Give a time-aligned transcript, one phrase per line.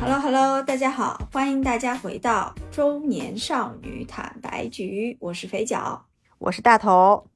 [0.00, 6.06] Hello Hello，大家好，欢迎大家回到中年少女坦白局，我是肥脚。
[6.38, 7.26] 我是大头，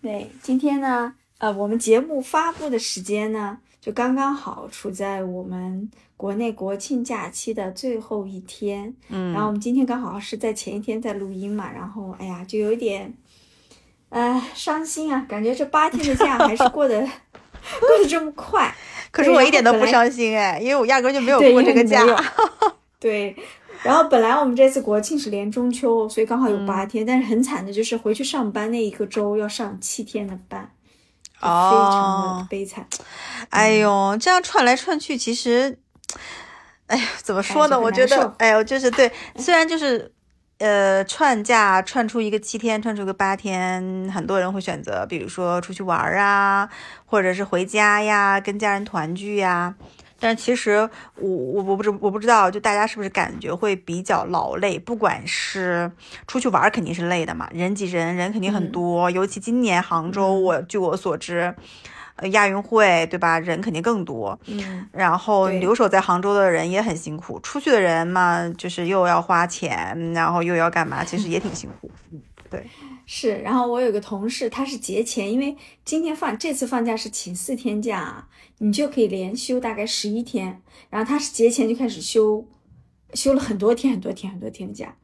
[0.00, 8.94] 对，今天呢，呃，我们节目发布的时间呢，就刚刚好处在我们国内国庆假期的最后一天。
[9.08, 13.12] 嗯然后我们今天刚好是在前一天在录音嘛，然后哎呀，就有一点，
[14.10, 17.04] 呃，伤心啊，感觉这八天的假还是过得
[17.80, 18.74] 过得这么快。
[19.10, 22.04] 可是我一点都不伤心哎，因为我压根就没有过这个假
[23.00, 23.34] 对，
[23.82, 30.70] 然后本来我们这次国庆是连中秋，所以刚好有八天，但是很惨的就是回去上班那一个周要上七天的班，
[31.40, 32.86] 就非常的哦悲惨。
[33.50, 35.78] 哎呦，这样串来串去，其实，
[36.88, 37.78] 哎呀，怎么说呢？
[37.78, 40.12] 我觉得，哎呦，就是对， 虽然就是。
[40.58, 46.66] 呃，串假串出一个七天，串出个八天，很多人会选择，比如说出去玩儿啊，
[47.04, 49.74] 或者是回家呀，跟家人团聚呀。
[50.18, 54.78] 但是其实我我我不知我不知道，就大家是不是感觉会比较劳累？
[54.78, 55.92] 不管是
[56.26, 59.10] 出去玩儿肯定是累的嘛，人挤人，人肯定很嗯多。
[59.10, 61.54] 尤其今年杭州，我据我所知，
[62.16, 63.38] 呃，亚运会对吧？
[63.38, 64.38] 人肯定更多。
[64.46, 71.90] 嗯，然后留守在杭州的人也很辛苦，出去的人嘛，就是又要花钱，然后又要干嘛，其实也挺辛苦。
[72.10, 72.66] 嗯，对，
[73.04, 73.36] 是。
[73.38, 80.62] 然后我有个同事，他是节前，因为今天放这次放假是请四天假啊，你就可以连休大概十一天。
[80.88, 82.46] 然后他是节前就开始休，
[83.12, 84.96] 休了很多天很多天很多天的假，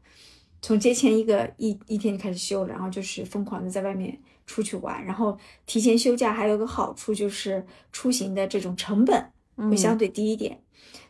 [0.62, 4.18] 从节前一个一一天就开始休了，然后就是疯狂的在外面
[4.52, 5.02] 出去玩。
[5.04, 9.24] 然后提前休假还有个好处就是出行的这种成本
[9.56, 10.58] 会相对低一点。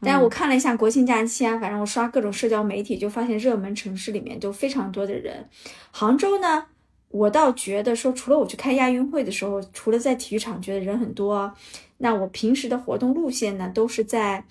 [0.00, 5.48] 但是我看了一下国庆假期啊，反正我刷各种社交媒体，就发现热门城市里面都非常多的人。
[5.90, 6.66] 杭州呢，
[7.08, 11.52] 我倒觉得说，除了我去开亚运会的时候，除了在体育场觉得人很多，
[11.98, 14.44] 那我平时的活动路线呢，都是在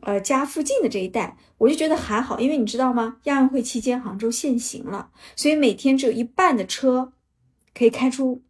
[0.00, 3.16] 呃家附近的这一带，我就觉得还好，因为你知道吗？
[3.24, 7.12] 亚运会期间杭州限行了，所以每天只有一半的车
[7.74, 8.40] 可以开出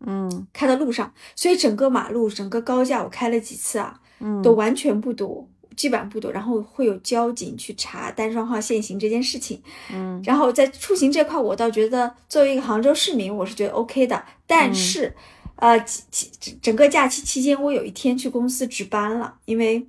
[0.00, 9.62] 嗯开到路上，所以整个马路、整个高架我开了几次啊，嗯，都完全不堵，基本上不堵，然后会有交警去查单双号限行这件事情。
[9.92, 14.24] 嗯然后在出行这块，我倒觉得作为一个杭州市民，我是觉得 OK 的。
[14.46, 15.14] 但是，
[15.56, 15.78] 呃，
[16.60, 19.86] 整个假期期间，我有一天去公司值班了，因为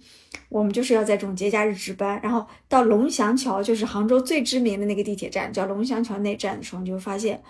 [0.50, 2.20] 我们就是要在这种节假日值班。
[2.24, 7.42] 然后到龙翔桥，就是杭州最知名的那个地铁站，叫龙翔桥内站的时候，你就会发现，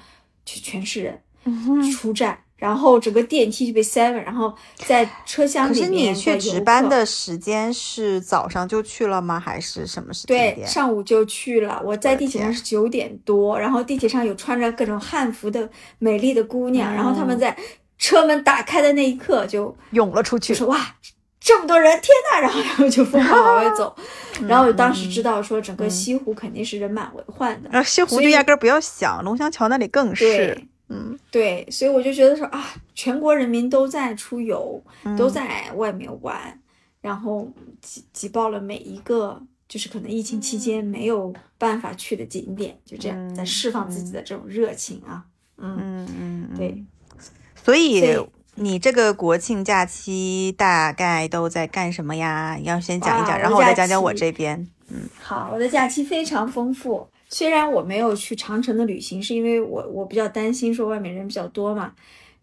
[0.46, 2.40] 就全是人嗯出站。
[2.56, 9.38] 然后整个电梯就被塞满，然后在车厢可是里面你去的游客值班的时间是早上就去了吗？
[9.38, 11.82] 还是什么时间对，上午就去了。
[11.84, 17.58] 我在地铁上是九点多，然后地铁上有穿着各种汉服的美丽的姑娘，然后她们嗯在
[17.98, 20.60] 车门打开的那一刻就涌了出去就。
[20.60, 20.96] 说哇。
[21.44, 22.40] 这么多人，天呐！
[22.40, 23.94] 然后然后就疯狂往外走，
[24.48, 30.58] 然后我当时知道说整个西湖肯定是人满为患的，然后西湖就压根儿不要想，龙翔桥那里更是。
[30.90, 34.82] 嗯对，所以我就觉得说啊，全国人民都在出游，
[35.18, 36.60] 都嗯在外面玩，
[37.02, 37.52] 然后
[37.82, 45.26] 挤挤爆了每一个就是可能疫情期间没有办法去的景点，就这样在嗯释放自己的这种热情啊。
[45.58, 46.84] 嗯，嗯嗯，嗯对。
[47.56, 52.58] 所以所以你这个国庆假期大概都在干什么呀？
[52.62, 54.68] 要先讲一讲，然后我再讲讲我这边。
[54.90, 57.08] 嗯好，我的假期非常丰富。
[57.30, 61.92] 虽然我没有去长城的旅行，是因为我我比较担心说外面人比较多嘛。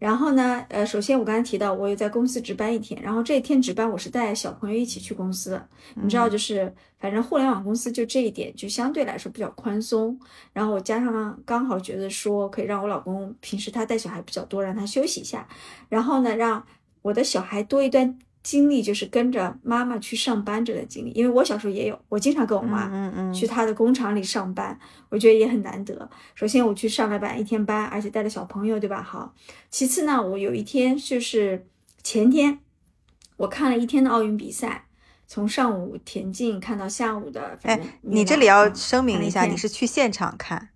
[0.00, 5.68] 然后呢，呃，首先我刚才提到我有在公司值班一天，然后这一天值班我是带小朋友一起去公司的。
[5.94, 10.18] 你知道，就是反正互联网公司就这一点就相对来说比较宽松。
[10.54, 15.46] 然后我加上刚好觉得说可以让我老公平时他带小孩比较多，让他休息一下，
[15.90, 16.64] 然后呢让
[17.02, 21.10] 我的小孩多一段经历，就是跟着妈妈去上班这段经历。
[21.10, 22.88] 因为我小时候也有，我经常跟我妈。
[22.88, 24.78] 嗯嗯去她的工厂里上班，
[25.08, 26.08] 我觉得也很难得。
[26.34, 29.02] 首先我去上了班一天班，而且带着小朋友，对吧？
[29.02, 29.34] 好，
[29.70, 31.66] 其次呢，我有一天就是
[32.02, 32.58] 前天，
[33.36, 34.86] 我看了一天的奥运比赛，
[35.26, 37.56] 从上午田径看到下午的。
[37.60, 40.70] 反哎，你这里要嗯声明一下，你是去现场看。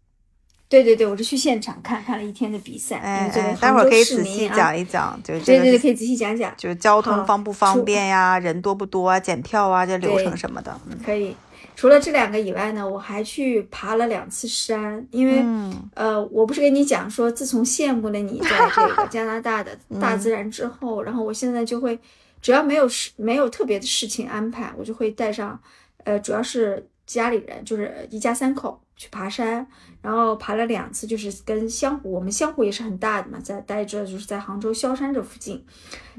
[0.68, 2.96] 对对对，我是去现场看看了一天的比赛。
[2.96, 6.52] 因哎哎，待会儿可以仔细讲一讲，就是这对对对，可以仔细讲讲。
[6.56, 10.76] 就是交通方不方便呀，人多不多啊，检票啊，这流程什么的。
[10.90, 11.36] 嗯可以。
[11.76, 21.98] 除了这两个以外呢，我还去爬了两次山，因为、嗯呃，我不是跟你讲说，自从羡慕了你在这个加拿大的 嗯大自然之后，然后我现在就会，
[22.40, 25.58] 只要没有事没有特别的事情安排，我就会带上，
[26.04, 29.66] 呃，主要是家里人，就是一家三口去爬山，
[30.00, 35.64] 然后爬了两次，就是跟湘湖，我们湘湖也是很大的嘛，在待着就是在杭州萧山这附近，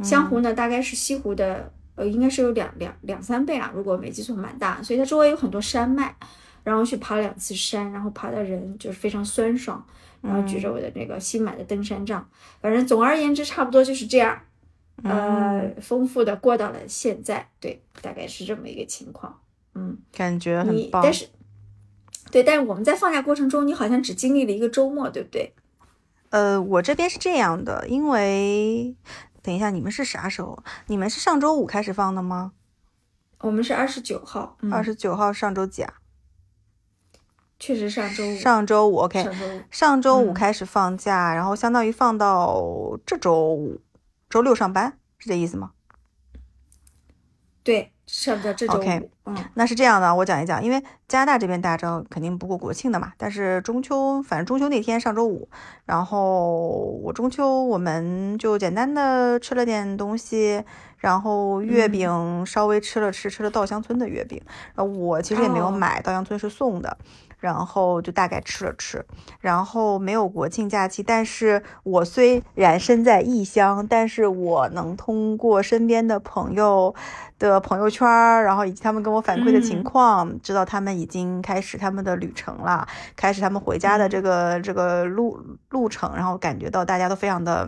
[0.03, 6.15] 湘湖呢大概是西湖的，呃，应该是有两两两三倍啊，如果没记错，蛮大，所以它周围有很多山脉，
[6.63, 9.85] 然后去爬两次山，然后爬的人就是非常酸爽，
[10.21, 12.27] 然后举着我的那个新买的登山杖，
[12.61, 14.39] 反正总而言之，差不多就是这样。
[15.03, 19.37] 呃，丰富的过到了现在，对，大概是这么一个情况。
[19.75, 21.03] 嗯，感觉很棒。
[21.03, 21.29] 但是，
[22.31, 25.53] 对，但是我们在放假过程中，你好像只经历了一个周末，对不对？
[26.29, 28.95] 呃，我这边是这样的，因为
[29.41, 30.63] 等一下，你们是啥时候？
[30.87, 32.53] 你们是上周五开始放的吗？
[33.41, 35.93] 我们是二十九号，二十九号上周几啊？
[37.59, 38.37] 确实上周五。
[38.37, 39.23] 上周五，OK。
[39.23, 43.79] 上周五，上周五开始放假，然后相当于放到这周五。
[44.29, 45.71] 周六上班是这意思吗？
[47.63, 55.47] 对，上的这周 OK，嗯，那是这样的，我讲一讲，因为加拿大这边大家肯定不过国庆的嘛，但是中秋，反正中秋那天上周五，
[55.85, 56.71] 然后
[57.01, 60.63] 我中秋我们就简单的吃了点东西，
[60.97, 64.39] 然后月饼稍微吃了吃，吃了稻香村的月饼，
[64.75, 66.97] 然后，我其实也没有买，稻香村是送的。
[67.39, 69.05] 然后就大概吃了吃，
[69.39, 76.93] 然后没有国庆假期，但是我虽然身在异乡，但是我能通过身边的朋友
[77.37, 78.07] 的朋友圈，
[78.43, 85.39] 然后以及他们跟我反馈的情况，知道他们已经开始他们的旅程了，开始他们回家的这个这个路
[85.69, 87.67] 路程，然后感觉到大家都非常的。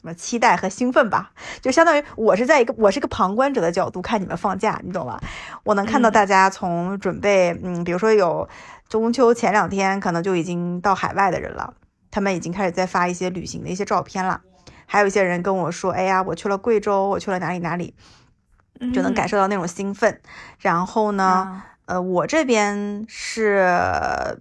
[0.00, 1.32] 怎么期待和兴奋吧？
[1.60, 5.20] 就相当于我是在一个我是个旁观者的角度看你们放假，你懂吧？
[5.64, 8.48] 我能看到大家从准备，嗯，比如说有
[8.88, 11.74] 中秋前两天可能就已经到海外的人了，
[12.12, 14.40] 他们已经开始在发一些旅行的一些照片了。
[14.86, 17.94] 还有一些人跟我说，哎呀，我去了贵州，我去了哪里哪里，
[18.94, 20.20] 就能感受到那种兴奋。
[20.60, 21.62] 然后呢？
[21.88, 23.66] 呃，我这边是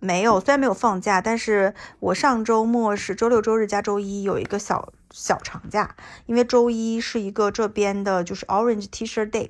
[0.01, 5.95] 没有，虽然没有放假，但是我上周末是周六周日加周一有一个小小长假，
[6.25, 9.49] 因为周一是一个这边的就是 Orange T-shirt Day，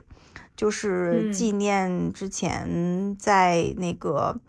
[0.55, 4.39] 就是纪念之前在那个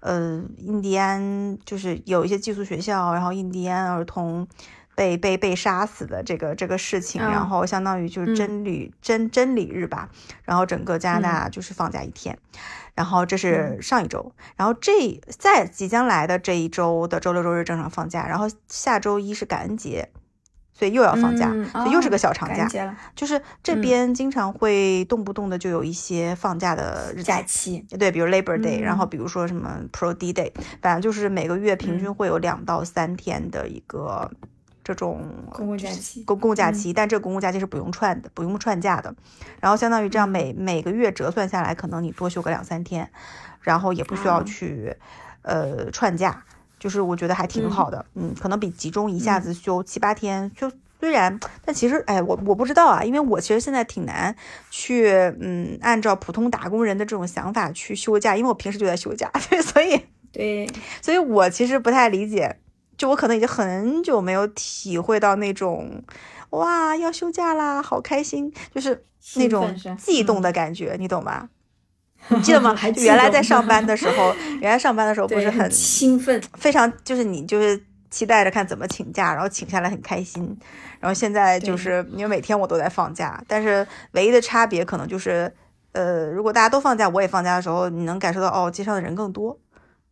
[0.00, 4.48] 呃印第安，就是有一些寄宿学校，然后印第安儿童。
[4.96, 10.08] 被被被杀死的这个这个事情，然后相当于就是真理真真理日吧，
[10.42, 12.38] 然后整个加拿大就是放假一天，
[12.96, 20.08] 然后这是上一周，然后这在即将来的这一周的周六周日正常放假，然后下周一是感恩节，
[20.72, 30.50] 所以又要放假，所以又是个小长假，就是这边经常会动不动的就有一些放假的日假期，对，比如 Labor Day，然后比如说什么 Pro D Day，
[30.80, 34.30] 反正就是每个月平均会有两到三天的一个。
[34.86, 39.12] 这种公共假期，公共假期，但这个公共假期是不用串的，不用串假的。
[39.60, 43.10] 然后相当于这样，每每个月折算下来，可能你多休个两三天，
[43.62, 44.94] 然后也不需要去
[45.42, 46.44] 呃串假，
[46.78, 48.06] 就是我觉得还挺好的。
[48.14, 54.36] 嗯，可能比集中一下子休七八天，就虽然，但其实哎，我我不知道啊，因为我其实现在挺难
[54.70, 55.08] 去
[55.40, 59.28] 嗯按照普通打工人的这种想法去休假，因为我平时就在休假，
[59.64, 60.00] 所以
[60.30, 60.70] 对，
[61.02, 62.60] 所以我其实不太理解。
[62.96, 66.02] 就我可能已经很久没有体会到那种，
[66.50, 69.04] 哇，要休假啦，好开心，就是
[69.36, 71.48] 那种悸动的感觉，你懂吗？
[72.28, 72.76] 你记得吗？
[72.96, 80.56] 原来在上班 的时候，原来上班的时候不是很兴奋，非常就是你就是期待着看怎么请假，然后请下来很开心。
[80.98, 85.52] 然后现在就是因为每天我都在放假，但是唯一的差别可能就是，
[85.92, 89.56] 呃，如果大家都放假，我也放假的时候，你能感受到哦，街上的人更多。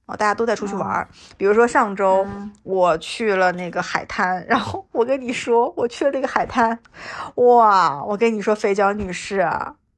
[0.07, 2.27] 哦，大家都在出去玩儿，比如说上周
[2.63, 6.79] 我去了那个海滩，然后我跟你说我去了那个海滩，
[7.37, 9.49] 哇，我跟你说肥脚女士，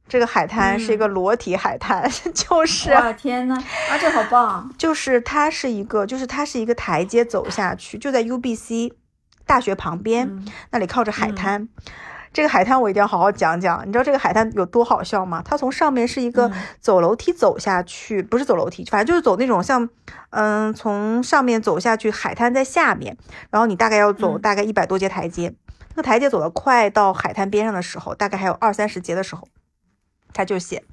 [0.08, 3.54] 这个海滩是一个裸体海滩， 就是，哇天呐，
[3.90, 8.92] 啊这好棒，就是它是一个，就是它是一个台阶走下去，就在 UBC
[9.44, 10.28] 大学旁边，
[10.70, 11.68] 那里靠着海滩。
[12.36, 15.40] 这个海滩我一定要好好讲讲，你知道这个海滩有多好笑吗？
[15.42, 19.88] 它从上面是一个走楼梯走下去，不是走楼梯，反正就是走那种像，
[20.28, 23.16] 嗯，从上面走下去，海滩在下面，
[23.48, 25.54] 然后你大概要走大概一百多节台阶，
[25.94, 29.48] 那个台阶走得快到海滩边上的时候，大概还有二三十节的时候，
[30.34, 30.84] 它就写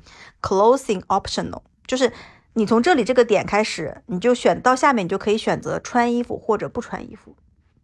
[0.42, 2.14] closing optional，就是
[2.54, 7.36] 你从这里这个点开始，你就选到下面，你就可以选择穿衣服或者不穿衣服。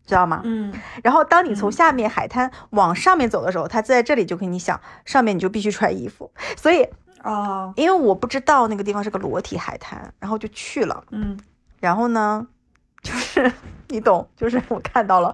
[0.09, 0.41] 知道吗？
[0.43, 0.73] 嗯，
[1.03, 6.29] 然后当你从下面海滩往上面走的时候，它在这里就跟你想，上面你就必须穿衣服。
[6.57, 6.85] 所以，
[7.23, 11.03] 哦，因为我不知道那个地方是个裸体海滩，然后就去了。
[11.11, 11.39] 嗯，
[11.79, 12.45] 然后呢，
[13.01, 13.51] 就是
[13.87, 15.33] 你懂，就是我看到了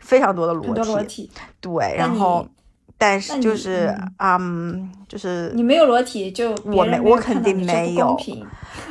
[0.00, 0.74] 非常多的裸
[1.04, 2.46] 体，对，然后
[2.96, 8.16] 但是就是嗯，就是你没有裸体就我没我肯定没有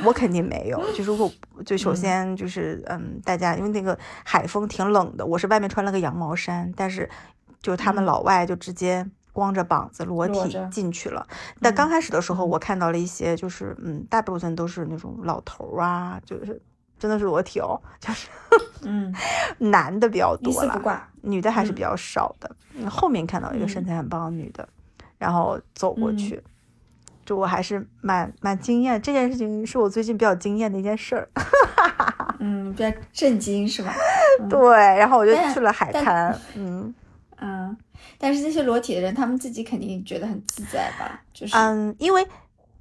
[0.05, 1.31] 我肯定没有，就是我
[1.65, 1.95] 就首嗯。
[1.95, 7.09] 先就是嗯，大家因为那个海风挺冷的，我是外面穿了个羊毛衫，但是
[7.61, 8.05] 就他们嗯。
[8.05, 11.25] 老外就直接光着膀子裸体进去了。
[11.61, 12.49] 但刚嗯开始的时候，嗯。
[12.49, 16.61] 我看到了一些就是嗯，大部分都是那种老头啊，就是
[17.03, 18.29] 真的是裸体哦，就是
[18.87, 19.13] 嗯，
[19.57, 20.53] 男的比较多。
[21.21, 22.49] 女的还是比嗯较少的。
[22.77, 24.65] 嗯后面看到一个身嗯材很棒的女的，
[25.17, 26.41] 然后走过嗯去。
[27.25, 31.27] 就我还是蛮蛮惊艳，这件事情是我最近比较惊艳的一件事儿。
[32.39, 33.93] 嗯，比较震惊是吧？
[34.39, 34.61] 嗯对，
[34.97, 36.93] 然后我就去了海滩，嗯
[37.41, 37.75] 嗯，
[38.17, 41.19] 但是这些裸体的人，他们自己肯定觉得很自在吧？
[41.33, 42.25] 就是嗯，因为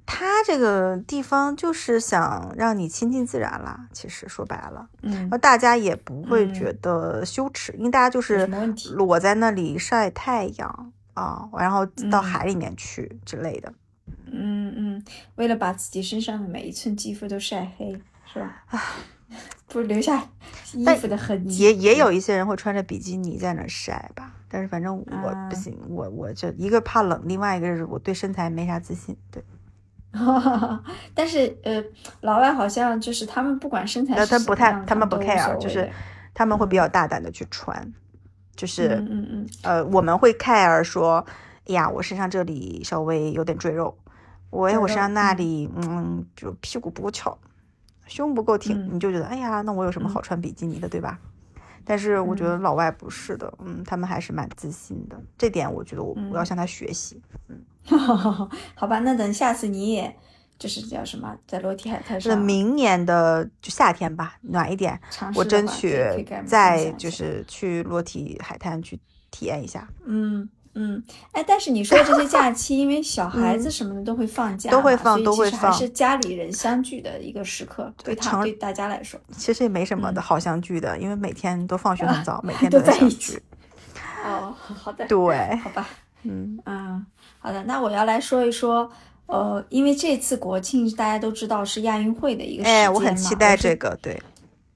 [0.05, 3.87] 他这个地方就是想让你亲近自然啦。
[3.93, 8.47] 其实说白了，嗯然后大家也不会嗯觉得羞耻，因为大家就是
[8.95, 13.73] 裸在那里晒太阳啊，然后到嗯海里面去之类的。
[14.35, 15.03] 嗯嗯，
[15.35, 17.93] 为了把自己身上的每一寸肌肤都晒黑，
[18.31, 18.63] 是吧？
[18.67, 18.81] 啊
[19.67, 20.23] 不留下
[20.73, 21.63] 衣但服的痕迹。
[21.63, 29.17] 也也有一些人会穿着比基尼在那晒吧，但是反正我啊不行，我我就一个怕冷，另外一个是我对身材没啥自信。
[29.31, 29.43] 对，
[31.15, 31.83] 但是呃，
[32.21, 35.89] 老外好像就是他们不管身材那他不太，他们不 care，就是
[36.33, 37.91] 他们会比较大胆的去穿，
[38.55, 39.49] 就是嗯嗯嗯。
[39.63, 41.25] 呃，我们会 care 说，
[41.67, 43.97] 哎呀，我身上这里稍微有点赘肉，
[44.51, 45.37] 我哎，我身上那嗯。
[45.37, 47.35] 里嗯，就屁股不够翘，
[48.05, 48.89] 胸不够挺，嗯。
[48.93, 51.19] 你就觉得哎呀，那我有什么好穿比基尼的，对吧？
[51.85, 57.21] 但是我觉得老外不是的，嗯，他们还是蛮自信的，这点我觉得我我要嗯向他学习。
[57.49, 57.61] 嗯，
[58.75, 60.15] 好吧，那等下次你也
[60.57, 64.99] 就是叫什么，在裸体海滩那上明年的就夏天吧，暖一点，
[65.35, 68.99] 我争取再就是去裸体海滩去
[69.31, 69.87] 体验一下。
[70.05, 83.39] 嗯嗯，哎，但是你说这些假期，因为小孩子什么的都会放假，嗯都会放所以都会放其实还是家里人相聚的一个时刻，对他成对大家来说，其实也没什么的嗯好相聚的，因为每天都放学很早，每 天都在一起。
[84.25, 85.87] 哦，好的，对，好吧，
[86.23, 86.57] 嗯。
[86.65, 87.05] 嗯，
[87.39, 88.89] 好的，那我要来说一说，
[89.25, 94.19] 呃，因为这次国庆大家都知道是亚运会的一个时间哎，嘛，我很期待这个，对，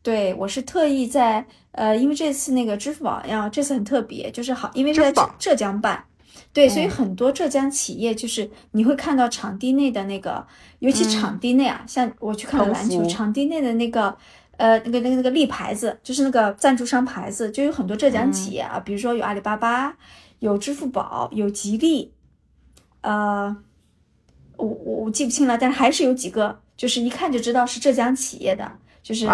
[0.03, 1.45] 对，我是特意在
[1.77, 6.03] 呃，因为这次那个支付宝呀，这次很特别，就是好，因为是在浙浙江办，
[6.51, 6.89] 对，所以嗯。
[6.89, 10.45] 很多浙江企业就是你会看到场地内的那个，
[10.79, 11.09] 尤其嗯。
[11.09, 14.17] 场地内啊，像我去看了篮球，场地内的那个。
[14.57, 19.95] 呃，那个、那个、那个立牌子，就是那个赞助商牌子，就有很多浙江企业啊，比如说有阿里巴巴，
[20.39, 22.11] 有支付宝，有吉利，
[23.01, 23.55] 呃，
[24.55, 28.67] 我我我记不清了，但是还是有几个，就是一看就知道是浙江企业的，
[29.03, 29.27] 就是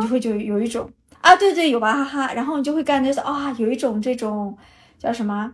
[0.00, 0.90] 你会就有一种
[1.20, 4.56] 啊，对对，有娃哈哈，然后你就会感觉到啊，有一种这种
[4.98, 5.52] 叫什么，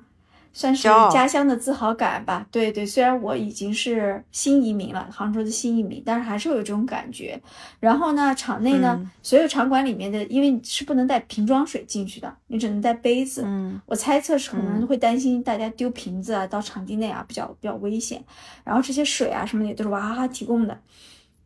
[0.53, 2.47] 算是家乡的自豪感吧。
[2.51, 7.39] 对对，虽然我已经是新移民了，杭州的新移民，但是还是会有这种感觉。
[7.81, 13.43] 然后呢，场内呢，嗯所有场馆里面的，因为是不能带瓶装水进去的，你只能带杯子。
[13.45, 18.23] 嗯我猜测是可能嗯会担心大家丢瓶子啊到场地内啊比较比较危险，
[18.63, 20.79] 然后这些水啊什么的也都是娃哈哈提供的，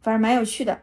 [0.02, 0.78] 反正蛮有趣的，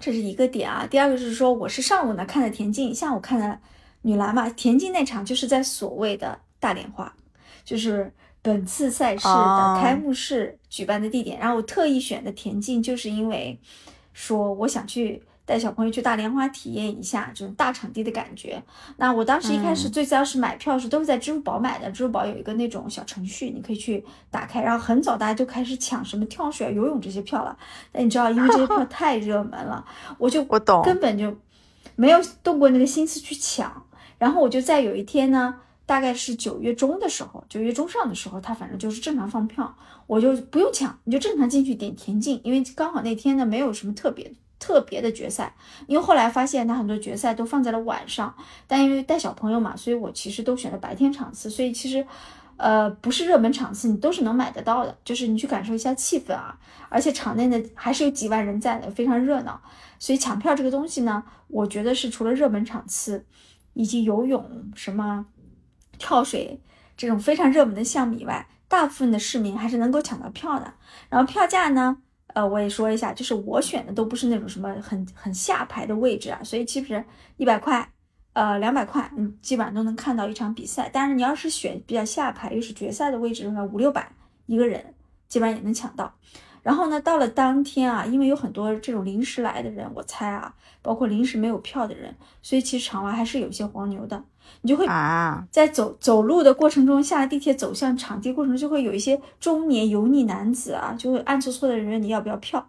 [0.00, 0.84] 这是一个点啊。
[0.84, 3.60] 第二个就是说我是上午呢看的田径，下午看的
[4.02, 7.14] 女篮嘛，田径那场就是在所谓的大连花，
[7.64, 13.56] 就是本次赛事的哦开幕式举办的地点，然后我特意选的田径就是因为
[14.12, 15.22] 说我想去。
[15.50, 18.62] 带小朋友去大莲花体验一下这种大场地的感觉。
[18.98, 27.58] 那我当时一开始嗯最早是买票是都是在支付宝买的，支付宝有一个那种小程序，你可以去打开，然后很早大家就开始抢什么跳水啊、游泳这些票了。
[27.90, 29.84] 但你知道，因为这些票 太热门了，
[30.18, 31.36] 我就我懂根本就
[31.96, 33.84] 没有动过那个心思去抢。
[34.18, 39.74] 然后我就在有一天呢，大概是九月中的时候，九月中上的时候，他反正就是正常放票，
[40.06, 44.30] 我就不用抢，你就正常进去点田径，因为刚好那天呢没有什么特别
[44.60, 45.52] 特别的决赛，
[45.88, 48.32] 因为后来发现他很多决赛都放在了晚上，
[48.68, 52.06] 但因为带小朋友嘛，所以我其实都选了白天场次，所以其实。
[52.62, 56.54] 呃，不是热门场次，你都是能买得到的，就是你去感受一下气氛啊，
[56.90, 59.58] 而且场内呢还是有几万人在的，非常热闹。
[59.98, 63.24] 所以抢票这个东西呢，我觉得是除了热门场次，
[63.72, 65.24] 以及游泳、什么
[65.96, 66.60] 跳水
[66.98, 70.74] 这种非常热门的项目以外，大部分的市民还是能够抢到票的。
[71.08, 71.96] 然后票价呢，
[72.34, 77.04] 呃，我也说一下，就是我选的都不是那种什么很很下排的位置啊，所以其实
[77.36, 77.88] 一百块，
[78.32, 80.90] 呃，两百块，你基本上都能看到一场比赛。
[80.92, 84.10] 但是你要是选比较下排，又是决赛的位置的话，五六百
[84.46, 84.94] 一个人，
[85.28, 86.14] 基本上也能抢到。
[86.62, 94.22] 然后呢，到了当天啊，因为有很多这种临时来的人，我猜啊，包括临时没有票的人，所以其实场外还是有些黄牛的。
[94.62, 102.64] 你就会啊，在走走路的过程中，下了地铁走向场地过程中，就会有一些中年油腻男子啊，就会暗搓搓的人问你要不要票，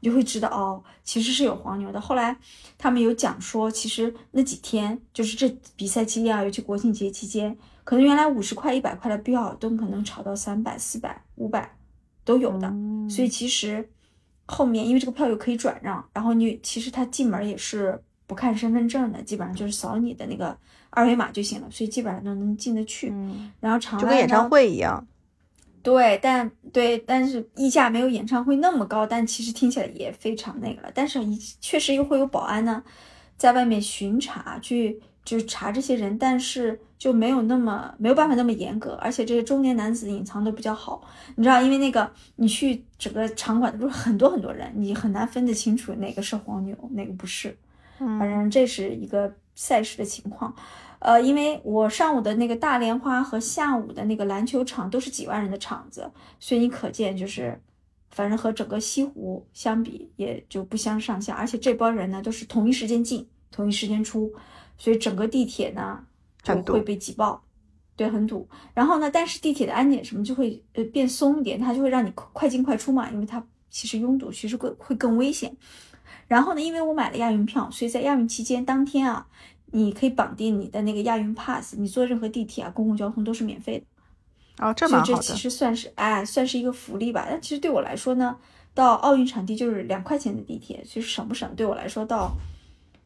[0.00, 2.00] 你就会知道哦，其实是有黄牛的。
[2.00, 2.36] 后来
[2.76, 11.76] 他们有讲说，其实那几天就是这比赛期间啊，尤其国庆节期间，可能原来五十块、一百块的票都可能炒到三百、四百、五百
[12.24, 12.72] 都有的。
[13.08, 13.88] 所以其实
[14.46, 20.58] 后面因为这个票又可以转让，然后你其实他进门也是不看身份证的，基本上就是扫你的那个。
[20.90, 23.10] 二维码就行了，所以基本上都能进得去。
[23.10, 25.06] 嗯，然后就跟演唱会一样。
[25.80, 30.90] 对，但对，但是溢价没有演唱会那么高，但其实听起来也非常那个了。
[30.92, 32.82] 但是一确实又会有保安呢，
[33.36, 38.94] 在外面巡查去就查这些人，但是就没有那么没有办法那么严格。
[39.00, 41.00] 而且这些中年男子隐藏的比较好，
[41.36, 47.56] 你知道，因为那个你去整个场馆的不是很多很多人，你很难分得清楚哪个是黄牛，哪个不是。
[47.98, 49.32] 反正这是一个。
[49.60, 50.54] 赛事的情况，
[51.00, 57.60] 呃，因为我上午的那个大莲花和下午的那个篮球场都是几万人的场子，所以你可见就是，
[58.12, 61.34] 反正和整个西湖相比也就不相上下。
[61.34, 64.32] 而且这帮人呢都是同一时间进，同一时间出，
[64.76, 66.04] 所以整个地铁呢
[66.44, 67.42] 就会被挤爆，
[67.96, 68.48] 对，很堵。
[68.74, 75.52] 然后呢，但是地铁的安检什么就会呃变松一点，它就会让你快进快出嘛，因为它其实拥堵其实会会更危险。
[76.28, 79.26] 然后呢，因为我买了亚运票，所以在亚运期间当天啊，
[79.72, 83.86] 你可以绑定你的那个亚运 pass，你坐任何地铁啊、公共交通都是免费的。
[84.66, 85.14] 哦，这蛮好的。
[85.14, 87.26] 这其实算是哎，算是一个福利吧。
[87.30, 88.36] 但其实对我来说呢，
[88.74, 92.36] 到奥运场地就是两块钱的地铁，其实省不省对我来说倒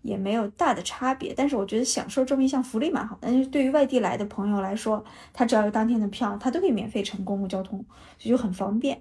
[0.00, 1.32] 也没有大的差别。
[1.32, 3.16] 但是我觉得享受这么一项福利蛮好。
[3.20, 7.78] 但是对于外地来的朋友来说，他只要有当天的票，他都可以免费乘公共交通，
[8.18, 9.00] 所以就很方便。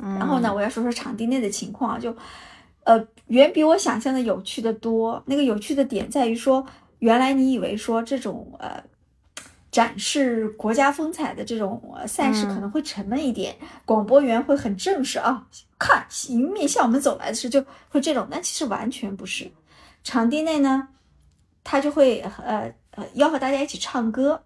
[0.00, 2.16] 然后呢，我要说说场地内的情况啊，就。
[2.84, 5.22] 呃，远比我想象的有趣的多。
[5.26, 6.64] 那个有趣的点在于说，
[7.00, 8.82] 原来你以为说这种呃
[9.70, 15.46] 展示国家风采的这种赛事可能会沉闷一点，广播员会很正式啊，
[15.78, 19.50] 看迎面向我们走来的时候就会这种，但其实完全不是。
[20.02, 20.88] 场地内呢，
[21.62, 24.42] 他就会呃呃吆喝大家一起唱歌，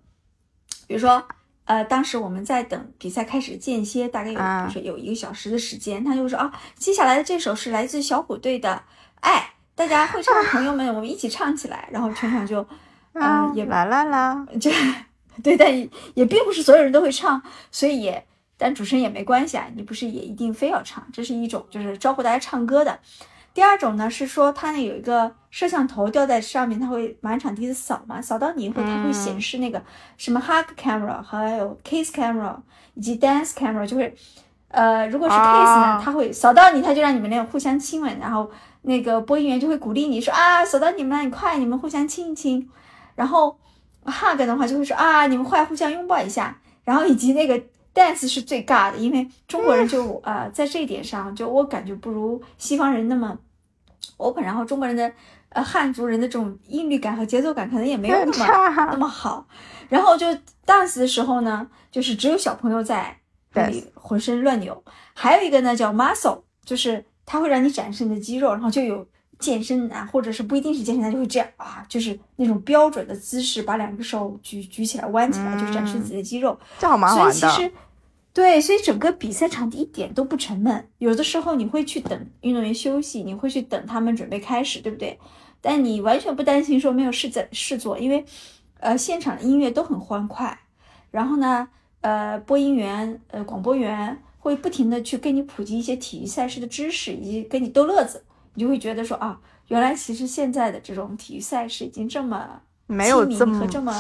[0.87, 1.23] 比如说。
[1.69, 8.71] 呃，当时我们在等比赛开始间歇，大概有比如说有一个小时的时间，他就说啊，接下来的这首是来自小虎队的
[9.21, 9.37] 《爱》，
[9.75, 12.67] 大家会唱的朋友们，我们一起唱起来，然后全场就，
[13.13, 14.71] 啊，也啦啦啦，就
[15.43, 15.71] 对，但
[16.15, 18.27] 也并不是所有人都会唱，所以也，
[18.57, 22.99] 但主持人也没关系啊，你不是也一定非要唱，这是一种就是招呼大家唱歌的。
[23.55, 29.83] 第二种呢是说，它那有一个摄像头吊在上面，它会满场地的扫嘛，扫到你以后，它会显示那个
[30.17, 32.55] 什么 hug camera，还有 kiss camera，
[32.95, 34.15] 以及 dance camera，就会，
[34.69, 38.49] 呃，如果是 kiss 呢，它会扫到你，它就让你们那种互相亲吻，然后
[38.83, 42.71] 那个播音员就会鼓励你说啊，扫到你们了，你快，你们互相亲一亲。
[43.17, 43.59] 然后
[44.05, 46.57] hug 的话就会说啊，你们快互相拥抱一下。
[46.85, 47.61] 然后以及那个
[47.99, 53.37] dance 是最尬的，因为中国人就呃在这一点上，就我感觉不如西方人那么。
[54.17, 55.13] open，然后中国人的
[55.51, 59.47] 呃汉族人的这种韵律感和节奏感可能也没有那么那么好，
[59.89, 60.27] 然后就
[60.67, 63.17] dance 的时候呢，就是只有小朋友在
[63.55, 64.83] 那里浑身乱扭，
[65.15, 69.07] 还有一个呢叫 muscle，就是它会让你展示你的肌肉，然后就有
[69.39, 77.71] 健身男或者是不一定是健身男就会这样啊，就是那种标准的姿势，把两个手举举起来弯起来，就展示自己的肌肉，这好蛮好玩的。
[78.39, 80.89] 对，所以整个比赛场地一点都不沉闷。
[80.99, 85.19] 有的时候你会去等运动员休息，你会去等他们准备开始，对不对？
[85.61, 88.25] 但你完全不担心说没有事在事做，因为，
[88.79, 90.57] 呃，现场的音乐都很欢快。
[91.11, 91.69] 然后呢，
[92.01, 98.23] 呃，播音员、呃，广播员会不停的去跟你普及一些体育赛事的知识，以及跟你逗乐子。
[98.55, 103.93] 你就会觉得说啊，原来其实现在的这种体育赛事已经这么没有这么和这么。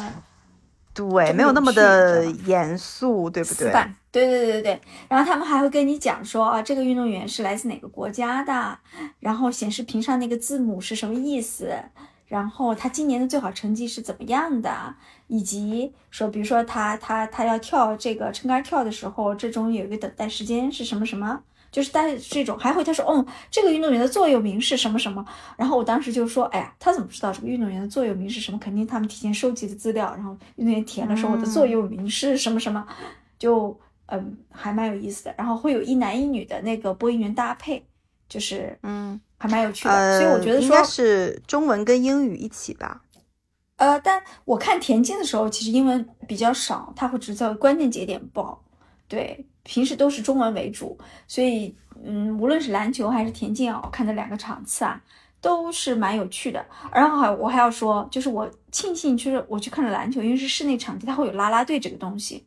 [0.98, 3.70] 对，没有那么的严肃，对不对？
[4.10, 4.80] 对对对对对。
[5.08, 8.76] 然后他们还会跟你讲说啊，这个运动员是来自哪个国家的，
[9.20, 11.72] 然后显示屏上那个字母是什么意思，
[12.26, 14.96] 然后他今年的最好成绩是怎么样的，
[15.28, 21.42] 以及说，比如说他他他要跳这个撑杆跳的时候，这种有一个等待时间是什么什么。
[21.70, 25.24] 就是带这种，还会他说，哦，这个运动员的座右铭是什么什么？
[25.56, 28.58] 然后我当时就说，哎呀，他怎么知道这个运动员的座右铭是什么？
[28.58, 32.86] 肯定他们提前收集的资料，然后运动员填了说我的座右铭是什么什么，
[33.38, 35.34] 就嗯，还蛮有意思的。
[35.36, 37.84] 然后会有一男一女的那个播音员搭配，
[38.28, 40.20] 就是嗯，还蛮有趣的。
[40.20, 43.02] 所以我觉得说是中文跟英语一起吧。
[43.76, 48.64] 呃，但我看田径的时候，其实英文比较少，他会只在关键节点报，
[49.06, 49.46] 对。
[49.68, 54.98] 平时都是中文为主，所以嗯，无论是篮球还是田径啊，我看的两个场次啊，
[55.42, 56.64] 都是蛮有趣的。
[56.90, 62.46] 然后还我还要说，就是我庆幸，就是我去看了篮球，因为是室内场地，它会有啦啦队这个东西。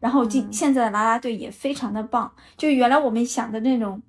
[0.00, 4.00] 然后今现在的啦啦队也非常的棒，就原来我们想的那种，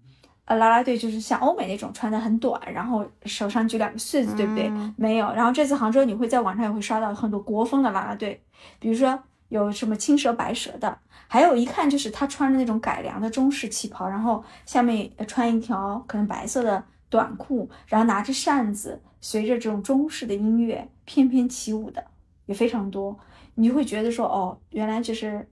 [0.46, 4.72] 呃，啦啦队就是像欧美那种穿的很短，然后手上举两个穗子，对不对？
[4.96, 5.30] 没有。
[5.34, 8.42] 然后这次杭州你会在网上也会刷到很多国风的啦啦队，
[8.80, 22.04] 比如说有什么青蛇白蛇的，还有一看就是他穿着那种改良的中式旗袍，然后下面穿一条可能白色的短裤，然后拿着扇子，随着这种中式的音乐翩翩起舞的
[22.46, 23.18] 也非常多，
[23.56, 25.48] 你就会觉得说，哦，原来就是。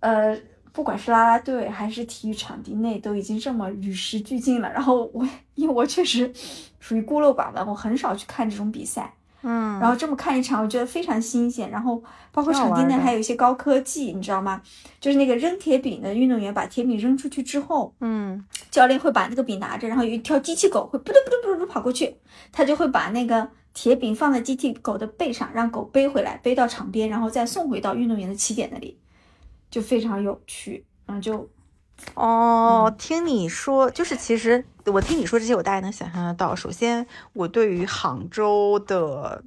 [0.00, 0.38] 呃，
[0.72, 4.72] 不管是啦啦队还是体育场地内，都已经这么与时俱进了。
[4.72, 6.32] 然后我，因为我确实
[6.78, 9.12] 属于孤陋寡闻，我很少去看这种比赛。
[9.42, 11.70] 嗯，然后这么看一场，我觉得非常新鲜。
[11.70, 14.60] 然后包括场地内还有一些高科技，你知道吗？
[15.00, 22.16] 就是那个扔铁饼的运动员把铁饼扔出去之后，嗯，教练会把那个饼拿着，然后有一条机器狗会扑嘟扑嘟扑嘟跑过去，
[22.52, 28.98] 他就会把那个铁饼放在机器狗的背上，让狗背回来，背到场边，然后再送回到运动员的起点那里。
[29.70, 31.46] 就非常有趣，然后就，
[32.14, 36.54] 哦，听你说，就是其实我听你说这些，我大概能想象得到。
[36.54, 39.42] 首先，我对于杭州的，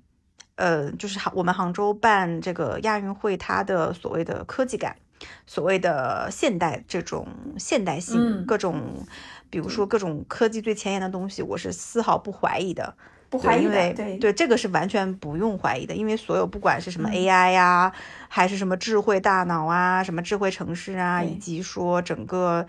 [0.56, 4.96] 呃，就是杭我们杭州办这个亚运会，它的所谓的科技感，
[5.46, 7.28] 所谓的现代这种
[7.58, 9.06] 现代性，各种，
[9.50, 12.96] 比如说各种科技最前沿的东西，我是丝毫不怀疑的。
[13.30, 17.90] 不怀疑的，对对，这个是完全不用怀疑的，因为所有不管是什么 AI 呀，
[18.28, 22.68] 还是什么智慧大脑啊，什么智慧城市啊，以及说整个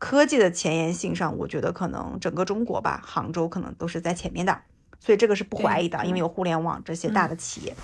[0.00, 4.60] 科技的前沿性上，我觉得可能整个中国吧，杭州可能都是在前面的，
[4.98, 7.76] 所以这个是不怀疑的，因为有互联网这些大的企业。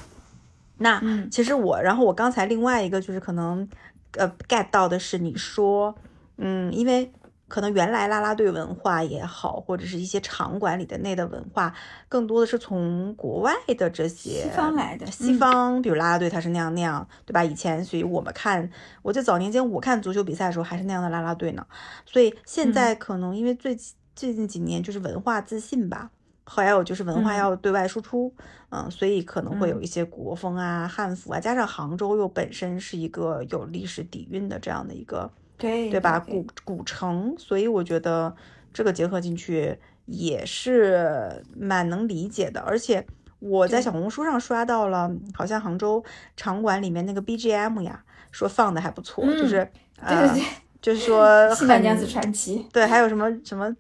[0.79, 1.01] 那
[1.31, 3.69] 其实我，然后我刚才另外一个就是可能
[4.15, 5.95] 呃 get 到的是你说，
[6.39, 7.13] 嗯，因为。
[7.49, 11.73] 可能原来啦啦队文化也好，或者是一些场馆里的内的文化，
[12.09, 15.07] 更多的是从国外的这些西方来的。
[15.07, 17.45] 西方，比如啦啦队，它是那样那样，对吧？
[17.45, 18.69] 以前，所以我们看，
[19.03, 21.65] 我在早年间我看足球比赛的时候，还是那样的啦啦队呢。
[22.05, 23.79] 所以现在可能因为最
[24.17, 26.11] 最近几年就是文化自信吧，
[26.45, 28.35] 还有就是文化要对外输出，
[28.71, 35.31] 嗯，所以可能会有一些国风啊、汉服啊，加上杭州又本身是一个有历史底蕴的这样的一个。
[35.59, 36.19] 对对吧？
[36.21, 38.35] 古古城，所以我觉得
[38.73, 42.61] 这个结合进去也是蛮能理解的。
[42.61, 43.07] 而且
[43.39, 46.05] 我在小红书上刷到了，好像杭州
[46.37, 49.69] 场馆里面那个 BGM 呀，说放的还不错，就是
[50.07, 50.43] 对对对，
[50.83, 53.75] 就是说《新白娘子传奇》对，还有什么什么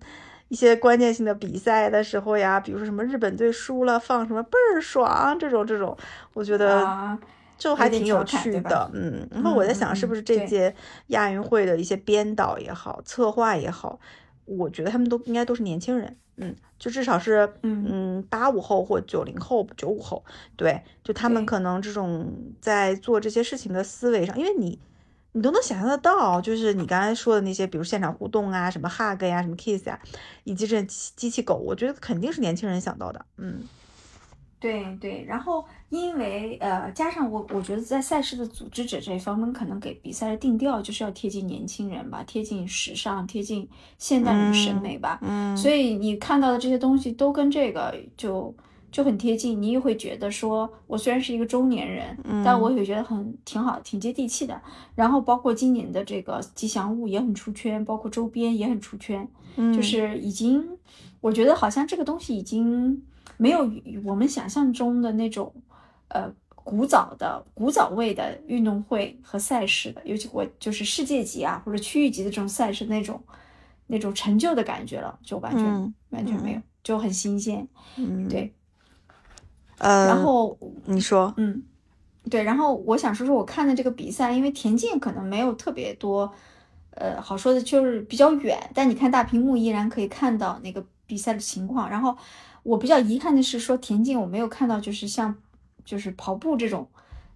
[0.49, 5.97] 一些关键性的比赛的时候呀，比如说什么日本队输了放什么倍儿爽这种这种，
[6.33, 7.19] 我觉得。
[7.59, 10.75] 就还挺有趣的，嗯，然后我在想，是不是这届
[11.09, 13.99] 亚运会的一些编导也好，策划也好，
[14.45, 20.23] 我觉得他们都应该都是年轻人，嗯，就至少是，嗯，八五后或九零后、九五后，
[20.55, 24.79] 对，就他们可能这种在做这些事情的思维上，因为你，
[25.33, 29.99] 你都能想象得到，就是你刚才说的那些，比如现场互动啊，什么 hug 呀，什么 kiss 呀，
[30.45, 33.61] 以及这机器狗，我觉得肯定是年轻人想到的，嗯。
[34.59, 45.19] 对对，然后因为呃，加上我，我觉得在赛事的组织者这一方面，可能给比赛的定调就是要贴近年轻人吧，贴近时尚，贴近现代人审美吧。
[45.21, 48.53] 嗯，所以你看到的这些东西都跟这个就
[48.91, 54.61] 就很贴近，你也会觉得说，我虽然是一个中年人，但我也觉得很挺好，挺接地气的。
[54.95, 59.29] 然后包括今年的这个吉祥物也很出圈，包括周边也很出圈，
[59.75, 60.67] 就是已经，
[61.21, 63.03] 我觉得好像这个东西已经。
[63.37, 63.71] 没有
[64.05, 65.53] 我们想象中的那种，
[66.09, 73.23] 呃，古早的、古早味的运动会和赛事的，尤其我就是世界级啊或者区域级的这种赛事那种
[73.87, 77.69] 那种成就的感觉了，就完全完全没有，就很新鲜。
[77.97, 78.53] 嗯，对。
[79.79, 81.63] 呃，然后你说，嗯，
[82.31, 86.33] 对，然后我想说说我看的这个比赛，因为田径可能没有特别多，
[86.93, 92.17] 呃，好说的就是比较远，但你看大屏幕依然可以看到那个比赛的情况，然后。
[92.67, 95.37] 我比较遗憾的是，说田径我没有看到，就是像，
[95.85, 96.89] 就是跑步这种，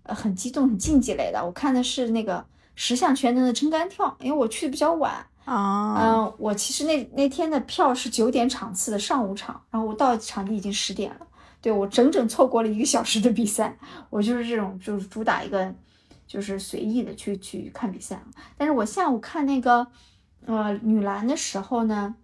[0.02, 1.40] 呃，很激动、很竞技类的。
[1.46, 5.94] 我看的是那个十项全能的撑杆跳，因为我去的比较晚啊。
[6.02, 11.26] 嗯，我其实那那天的票是九点场次的上午场，然后我到场地已经十点了，
[11.60, 13.78] 对我整整错过了一个小时的比赛。
[14.10, 15.72] 我就是这种，就是主打一个，
[16.26, 18.20] 就是随意的去去看比赛。
[18.56, 19.86] 但是我下午看那个，
[20.44, 22.16] 呃，女篮的时候呢，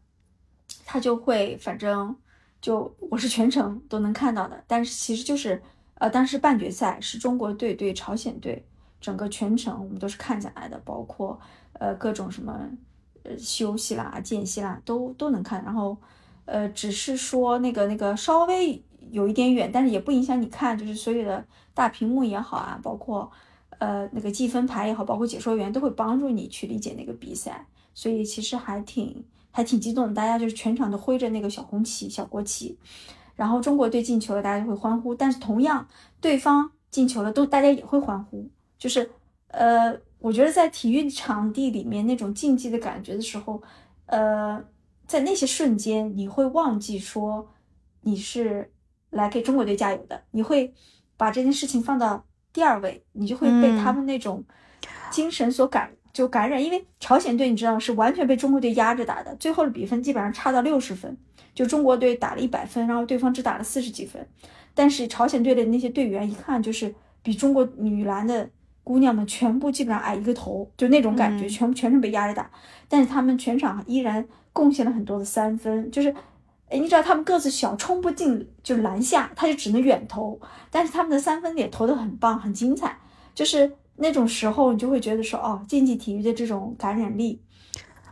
[0.85, 2.16] 他就会反正。
[2.61, 5.62] 就我是全程都能看到的，但是其实就是，
[5.95, 8.64] 呃，当时半决赛是中国队对朝鲜队，
[9.01, 11.38] 整个全程我们都是看下来的，包括
[11.75, 12.69] 呃各种什么
[13.23, 15.62] 呃休息啦、间隙啦，都都能看。
[15.64, 15.97] 然后
[16.45, 23.31] 呃，只是说那个那个稍微有一点远，但是也不影响你看，就是所有的大屏幕也好啊，包括
[23.79, 29.25] 呃那个计分牌也好，包括解说员都会帮助你去理解那个比赛，所以其实还挺
[29.57, 32.77] 还挺激动，大家就是全场都挥着那个小红旗、小国旗，
[33.35, 35.88] 然后中国队进球了，大家就会欢呼，但是同样
[36.21, 38.47] 对方进球了，都大家也会欢呼，
[38.79, 39.11] 就是
[39.49, 43.62] 呃，我觉得在体育场地里面那种竞技的感觉的时候，
[44.05, 44.62] 呃。
[45.09, 47.49] 在那些瞬间，你会忘记说
[48.01, 48.69] 你是
[49.11, 50.75] 来给中国队加油的，你会
[51.16, 54.42] 把这件事情放到第二位，你就会被他们那种
[55.12, 56.65] 精神所感就感染。
[56.65, 61.17] 因为朝鲜队你知道是完全被中国队压着打的，最后的比分基本上差到六十分，
[61.55, 64.27] 就中国队打了一百分，然后对方只打了四十几分。
[64.75, 68.49] 但是朝鲜队的那些队员一看就是比中国女篮的
[68.83, 72.51] 姑娘们全部基本上矮一个头，就那种感觉，全部全程被压着打，
[72.89, 74.27] 但是他们全场依然。
[74.57, 76.09] 贡献了很多的三分，就是，
[76.71, 80.41] 哎，你知道他们个子小，冲不进就篮下，他就只能远投。
[80.71, 82.99] 但是他们的三分也投得很棒，很精彩。
[83.35, 87.41] 就是那种时候，你就会觉得说，哦，竞技体育的这种感染力，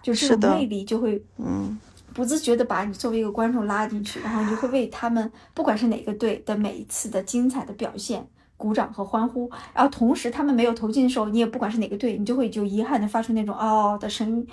[0.02, 1.78] 就这种魅力，就会，嗯，
[2.12, 9.50] 不自觉的把你作为一个观众拉进去，然后你就会为他们，不管是哪个队的每一次的精彩的表现鼓掌和欢呼。
[9.74, 14.46] 然后同时他们没有投进的时候，你也不管是哪个队，你就会就遗憾的发出那种哦的声音。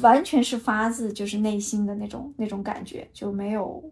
[0.00, 3.82] 完全是发自就是内心的那种那种感觉，就没有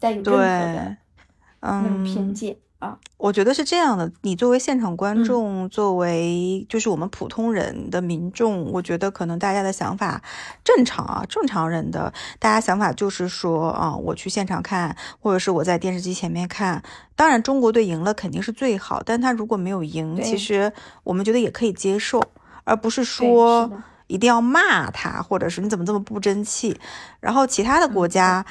[0.00, 0.96] 带有任何的
[1.60, 2.98] 那种偏见啊。
[3.16, 10.22] 我觉得是这样的，你作为现场观众，作为就是我们普通人的民众，我觉得可能大家的想法
[10.62, 16.82] 正常啊，正常人的大家想法就是说啊，我去现场看，或者是我在电视机前面看。
[17.14, 20.72] 当然，中国队赢了肯定是最好，但他如果没有赢，其实
[21.04, 22.22] 我们觉得也可以接受，
[22.64, 23.70] 而不是说。
[24.08, 26.78] 一定要骂他，或者是你怎么这么不争气？
[27.18, 28.46] 然后其他的国家，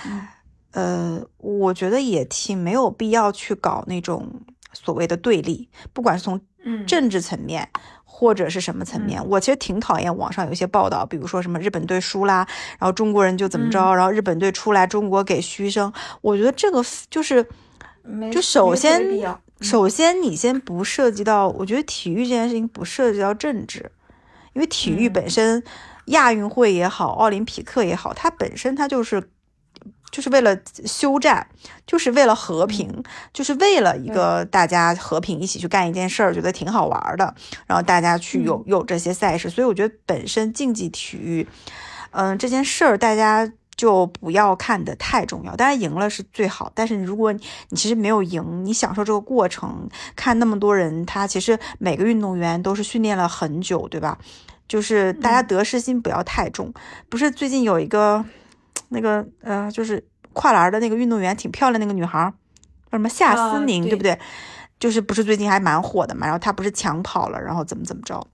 [0.75, 4.29] 呃，我觉得也挺没有必要去搞那种
[4.73, 6.39] 所谓的对立，不管是从
[6.85, 7.69] 政治层面
[8.03, 15.91] 或者是什么层面，我其实挺讨厌网上有一些报道，比如说什么日本队输啦，然后中国人就怎么着，然后日本队出来，中国给嘘声。
[16.21, 17.45] 我觉得这个就是，
[18.31, 19.01] 就首先
[19.61, 23.91] 首先你先不涉及到，我觉得体育这件事情不涉及到政治。
[24.53, 25.61] 因为体育本身，
[26.05, 29.29] 亚运会也好，奥林匹克也好，它本身它就是，
[30.15, 31.45] 就是为了休战，
[31.85, 37.35] 就是为了和平，就是为了一个大家和平一起去干一件事儿，觉得挺好玩的，
[37.67, 41.45] 然后大家去有有这些赛事，所以我觉得本身竞技体育，
[42.11, 45.53] 嗯，这件事儿大家就不要看得太重要。
[45.57, 47.41] 当然赢了是最好，但是如果你
[47.75, 54.17] 其实没有赢，你享受这个过程，看那么多人，他其实每个运动员都是训练了很久，对吧？
[54.65, 56.73] 就是大家得失心不要太重，
[57.09, 58.23] 不是最近有一个
[58.95, 60.03] 那个呃，就是
[60.33, 62.33] 跨栏的那个运动员挺漂亮那个女孩，
[62.85, 64.17] 叫什么夏思宁，对不对？
[64.79, 66.25] 就是不是最近还蛮火的嘛？
[66.25, 68.25] 然后她不是抢跑了，然后怎么怎么着，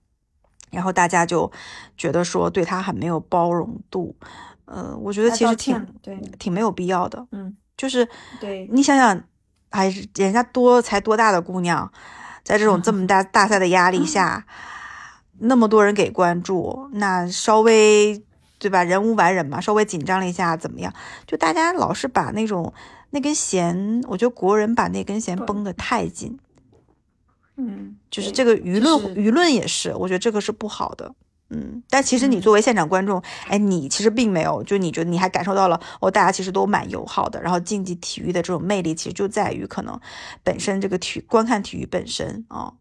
[0.72, 1.52] 然后大家就
[1.98, 4.16] 觉得说对她很没有包容度。
[4.66, 7.28] 呃，我觉得其实挺对，挺没有必要的。
[7.32, 8.08] 嗯，就是
[8.40, 9.22] 对你想想，
[9.70, 11.92] 还是，人家多才多大的姑娘，
[12.44, 14.46] 在这种这么大 大赛的压力下。
[15.44, 18.24] 那么多人给关注，那稍微
[18.62, 18.84] 对吧？
[18.84, 20.94] 人无完人嘛，稍微紧张了一下，怎么样？
[21.26, 22.72] 就大家老是把那种
[23.10, 26.38] 那根弦，我觉得国人把那根弦绷得太紧，
[27.58, 31.12] 嗯，就是这个舆论舆论也是，我觉得这个是不好的，
[31.50, 31.82] 嗯。
[31.90, 37.42] 但其实你作为现场观众，哎，你其实并没有，就你觉得你还感受到了，哦，大家其实都蛮友好的。
[37.42, 40.00] 然后竞技体育的这种魅力，其实就在于可能
[40.44, 42.72] 本身这个体观看体育本身啊。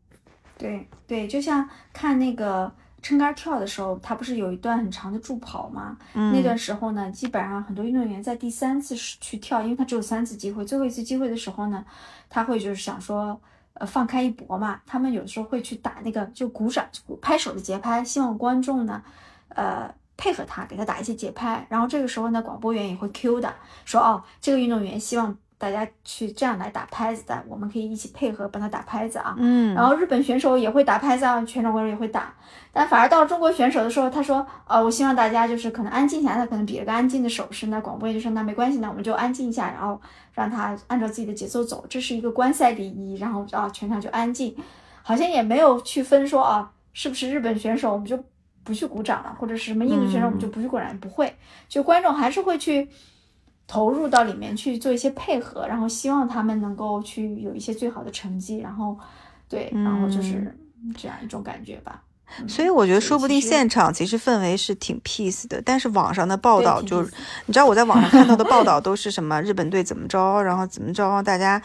[0.59, 2.71] 对对，就像看那个
[3.03, 5.97] 撑杆跳的时候，它不是有一段很长的助跑吗？
[6.13, 11.85] 那段时候呢，基本上很多运动员在第三次去跳，因为他只有三次机会，最后一次机会的时候呢，
[12.29, 13.41] 他会就是想说，
[13.75, 14.81] 呃，放开一搏嘛。
[14.87, 16.87] 他们有时候会去打那个就鼓掌、
[17.23, 19.03] 拍手的节拍，希望观众呢，
[19.49, 21.67] 呃，配合他，给他打一些节拍。
[21.69, 25.37] 然后这个时候呢，广播员也会 Q 的说，哦，这个运动员希望。
[25.61, 29.35] 大家去这样来打拍子的，我们可以一起配合帮他打拍子啊。
[29.37, 32.33] 嗯，然后日本选手也会打拍子啊，全场观众也会打。
[32.73, 40.01] 但反而到了中国选手的时候，他说：“呃，我希望大家就是可能安静下来。”他可能比了个安静的手势，那广播员就说：“那没关系，那我们就安静一下，然后
[40.33, 44.57] 让他按照自己的节奏走，这是一个观赛礼仪。”然后啊，全场就安静，
[45.03, 48.19] 好像也没有去分说啊，是不是日本选手我们就
[48.65, 51.37] 不去鼓掌了，或者是什么印度选手我们就不去鼓掌，不会，
[51.69, 52.89] 就观众还是会去。
[53.71, 58.99] 投入到里面去做一些配合，然后希望他们能够去有一些最好的成绩，然后，
[59.49, 60.53] 对，然后就是
[60.99, 62.03] 这样一种感觉吧。
[62.03, 67.13] 嗯所以我觉得说不定现场其实氛围是挺 peace 的，但是网上的报道就是
[67.47, 71.61] 你知道我在网上看到的报道都是什么日本队怎么着，然后怎么着，大家，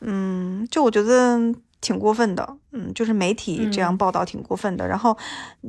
[0.00, 1.38] 嗯，就我觉得
[1.84, 4.88] 挺过分的，嗯，就是媒体这样嗯报道挺过分的。
[4.88, 5.14] 然后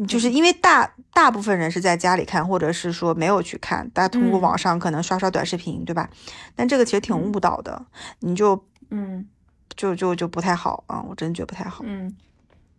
[0.07, 6.09] 就是因为大大部分人是在家里看，或者是说没有去看，大家通过嗯网上可能刷刷短视频，对吧？
[6.55, 7.85] 但这个其实挺误导的，
[8.21, 9.27] 你就嗯
[9.75, 11.83] 就就就不太好啊，我真觉得不太好。
[11.85, 12.15] 嗯，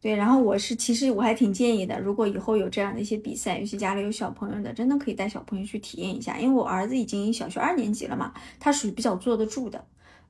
[0.01, 0.16] 对。
[0.16, 6.38] 然后我是其实我还挺建议的，如果以后有这样的一些比赛，尤其家里有小朋友的，真的可以带小朋友去体验一下。
[6.38, 9.85] 因为我儿子已经小学二年级了嘛，他属于比较坐得住的。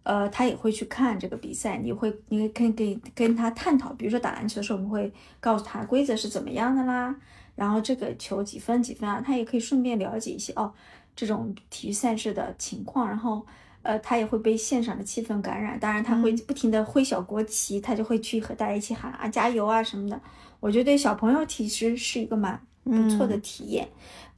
[0.06, 7.12] 呃，他也会去看这个比赛，你会，你可以跟跟他探讨，比如说打篮球的时候，我们会告诉他规则是怎么样的啦，
[7.56, 10.72] 然后这个球几分几分啊，他也可以顺便了解一些哦
[11.16, 13.44] 这种体育赛事的情况，然后
[13.82, 20.20] 呃，他也会被现场的气氛感染，当然他会不停的挥小国旗，他就会去和大家一起喊啊加油啊什么的，
[20.60, 23.88] 我觉得对小朋友其实是一个蛮不错的体验。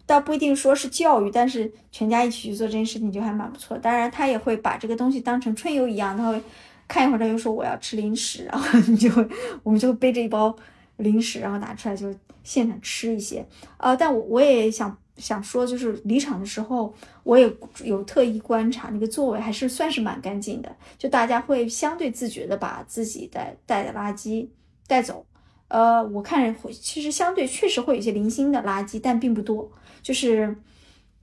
[0.09, 3.77] 倒不一定说是教育，但是全家一起去做这件事情就还蛮不错。
[3.77, 6.43] 当然，他也会把这个东西当成春游一样，他会
[6.89, 9.29] 看一会儿，他就说我要吃零食，然后你就会，
[9.63, 10.57] 我们就会背着一包
[10.97, 12.11] 零食，然后拿出来就
[12.43, 13.47] 现场吃一些。
[13.77, 17.53] 呃，但我我也想想说，就是离场的时候，我也
[17.85, 24.49] 有特意观察那个座位，还是算是蛮干净的，就大家会相对自觉的把自己带带的垃圾
[24.87, 25.27] 带走。
[25.69, 29.71] 呃，我看会其实相对确实会有一些零星的垃圾，但并不多。
[30.09, 30.57] 就是，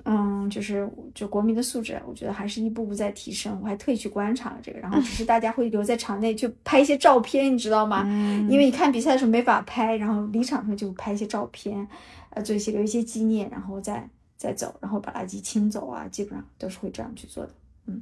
[0.04, 3.60] 嗯，就是就国民的素质，我觉得还是一步步在提升。
[3.63, 8.04] 我还特意去观察了这个，然后只是大家会留在场内就拍一些照片，你知道吗？
[8.06, 11.88] 嗯因为你看比赛的时候没法拍，然后离场的时候就拍一些照片，
[12.30, 17.52] 呃，做一些留一些纪念，然后再再走，然后把垃圾清走啊，基本上都是会这样去做的。
[17.88, 18.00] 嗯，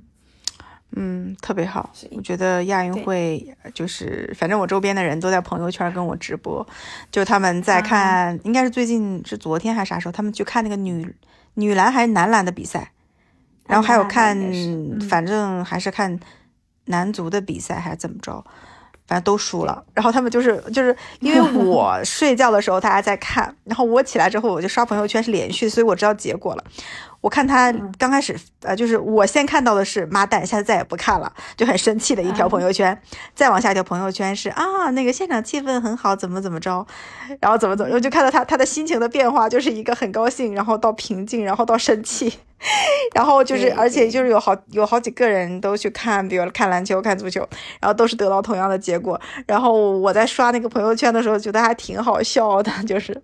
[1.41, 6.65] 特别好我觉得亚运会就是，反正我周边的人都在朋友圈跟我直播，
[7.11, 11.15] 就他们在啊看，应该是最近是昨天还是啥时候，他们去看那个女
[11.55, 12.91] 女篮还是男篮的比赛，
[13.67, 14.37] 然后还有看
[15.09, 16.19] 反正还是看
[16.85, 18.45] 男足的比赛还是怎么着。
[19.05, 26.63] 反正都输了，然后他们就是就是因为 我睡觉的时候大家在看，然后我起来之后我就刷朋友圈是连续，所以我知道结果了。
[27.23, 33.01] 我看他嗯刚开始，呃，就是我先看到的是妈蛋，下次再也不看了，就很生气的一条朋友圈。
[33.33, 36.85] 再往下一条朋友圈是啊，那个现场气氛很好，怎么怎么着，
[37.39, 42.33] 然后怎么怎么，我就看到他他的心情的变化，就是一个很高兴，然后到平静，然后到生气，
[43.15, 47.47] 然后就是而且就是有好有好几个人都去看，比如看篮球、看足球，
[47.79, 49.17] 然后都是得到同样的结果。
[49.47, 53.23] 然后我在刷那个朋友圈的时候，觉得还挺好笑的，就是。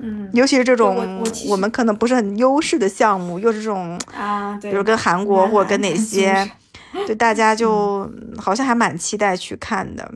[0.00, 0.30] 嗯。
[0.32, 6.34] 尤其是这种我们可能不是很优势的项目，又是这种，啊，对，比如跟韩国或者跟哪些
[6.92, 10.10] 是，对大家就好像还蛮期待去看的。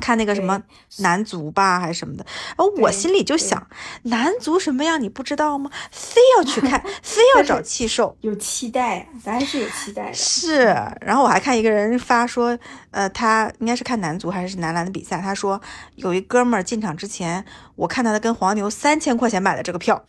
[0.00, 0.62] 看那个什么
[0.98, 2.24] 男足吧，还是什么的，
[2.56, 3.66] 然后我心里就想，
[4.04, 5.70] 男足什么样你不知道吗？
[5.90, 10.14] 非要去看， 非要找气受，有期待，咱还是有期待的。
[10.14, 10.64] 是，
[11.00, 12.56] 然后我还看一个人发说，
[12.92, 15.60] 呃，他应该是看男足还是男篮的比赛，他说
[15.96, 20.04] 有一哥们儿进场之前，我看到他跟黄牛三千块钱买的这个票，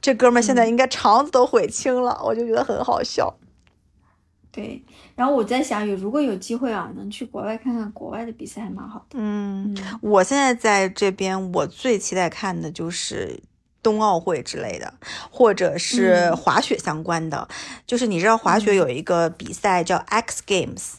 [0.00, 3.36] 这哥们儿现在嗯应该肠子都悔青了，我就觉得很好笑。
[4.56, 4.82] 对，
[5.14, 9.18] 然后我在想，有如果有机会啊，能去国外看看国外的比赛，还蛮好的。
[9.20, 13.40] 嗯，嗯，我现在在这边，我最期待看的就是。
[13.82, 14.94] 冬奥会之类的，
[15.30, 17.46] 或者是嗯滑雪相关的，
[17.86, 20.94] 就是你知道滑雪有一个比赛叫 X Games。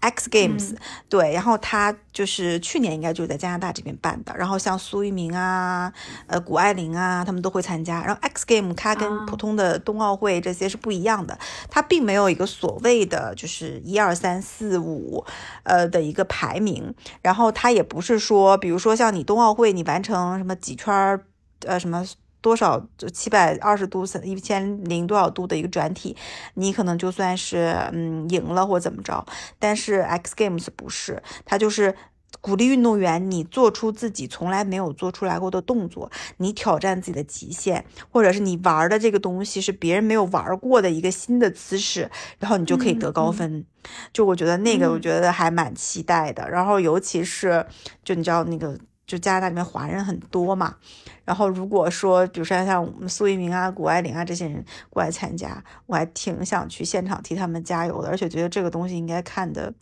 [0.00, 0.76] X Games，、嗯
[1.08, 5.92] 对，然后他就是去年应该就是在加拿大这边办的，然后像苏翊鸣啊、
[6.26, 8.02] 呃谷爱凌啊，他们都会参加。
[8.02, 11.38] 然后 X Game 它跟啊普通的冬奥会这些是不一样的，
[11.70, 15.24] 它并没有一个所谓的就是一二三四五
[15.64, 21.26] 呃的一个排名，然后它也不是说，比如说像你冬奥会你完成什么几圈儿
[21.66, 22.04] 呃什么。
[22.46, 26.16] 多少就七百二十度、一千零多少度的一个转体，
[26.54, 29.26] 你可能就算是嗯赢了或怎么着。
[29.58, 31.96] 但是 X Games 不是，它就是
[32.40, 43.66] 鼓励运动员你做出自己从来没有做出来过的动作，你挑战自己的极限，或者是你玩的这个东西是别人没有玩过的一个新的姿势，然后你就可以得高分。
[44.12, 46.48] 就我觉得那个，我嗯觉得还蛮期待的。
[46.48, 47.66] 然后尤其是
[48.04, 48.78] 就你知道那个。
[49.06, 50.76] 就加拿大里面华人很多嘛，
[51.24, 59.72] 然后如果说，比如说像我们苏翊鸣啊、谷爱凌啊这些人过来参加，我还挺想去现场替他们加油的，而且觉得这个东西应该看的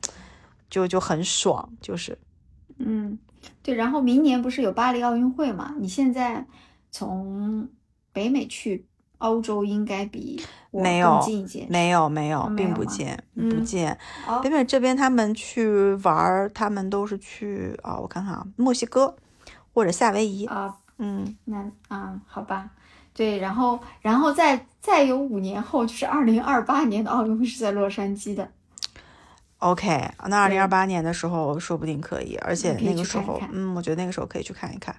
[0.69, 2.19] 就就很爽，就是
[2.79, 3.19] 嗯，
[3.63, 3.75] 对。
[3.75, 5.75] 然后明年不是有巴黎奥运会嘛？
[5.79, 6.47] 你现在
[6.91, 7.69] 从
[8.13, 8.87] 北美去
[9.25, 11.67] 欧洲，应该比没有近一些。
[11.69, 13.99] 没有没有，并不见不嗯见。
[14.29, 19.17] 哦北美这边他们去玩儿，他们都是去啊，我看看啊，墨西哥，
[19.73, 20.45] 或者夏威夷。
[20.47, 22.69] 啊，嗯，那啊，好吧，
[23.15, 28.49] 对，然后然后再再有五年后，就是二零二八年的奥运会是在洛杉矶的
[29.59, 34.95] ，OK，那二零二对八年的时候说不定可以，而且那个时候，看看嗯，我觉得那个时候可以去看一看。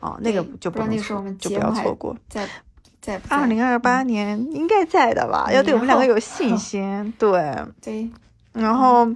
[0.00, 2.16] 哦，那个就能不那个时候我错，们就不要错过。
[2.28, 2.48] 在
[3.00, 5.50] 在不在二零二八年应该在的吧？
[5.52, 7.12] 要对我们两个有信心。
[7.18, 8.10] 对，对，
[8.52, 9.08] 然后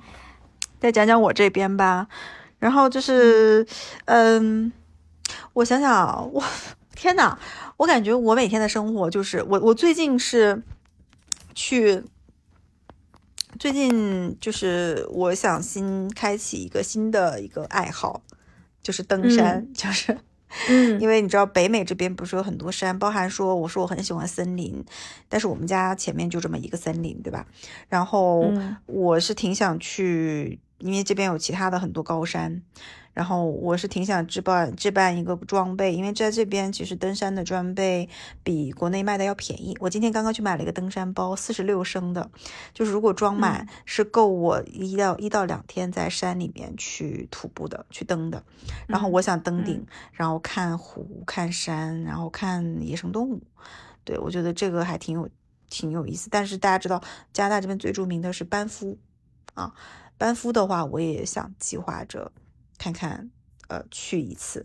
[0.80, 2.06] 再讲讲我这边吧。
[2.58, 3.66] 然后就是，
[4.04, 4.72] 嗯，
[5.52, 6.42] 我想想啊，我
[6.94, 7.36] 天呐，
[7.76, 10.62] 我感觉我每天的生活就是我，我最近是
[11.56, 12.04] 去，
[13.58, 18.22] 最近就是我想新开启一个新的一个爱好，
[18.80, 20.16] 就是登山，就是。
[20.68, 21.00] 嗯。
[21.00, 24.84] 因为你知道北美这边不是有很多山，包含说我说我很喜欢森林，
[25.28, 27.46] 但是我们家前面就这么一个森林，对吧？
[27.88, 28.76] 然后嗯。
[28.86, 32.62] 我是挺想去，因为这边有其他的很多高山，
[33.12, 38.08] 然后我是挺想置办置办一个装备，因为在这边其实登山的装备
[38.42, 39.76] 比国内卖的要便宜。
[39.80, 42.30] 我今天刚刚去买了一个登山包，四十六升的，
[42.74, 48.42] 就是如果装满是够我一到一到两天在山里面去徒步的，去登的。
[48.86, 53.42] 然后嗯我想登顶，然后看湖、看山，然后看野生动物。
[54.04, 55.28] 对，我觉得这个还挺有
[55.68, 56.28] 挺有意思。
[56.30, 57.00] 但是大家知道，
[57.32, 58.98] 加拿大这边最著名的是班夫
[59.54, 59.72] 啊，
[60.22, 62.30] 班夫的话，我也想计划着
[62.78, 63.28] 看看，
[63.66, 64.64] 呃，去一次，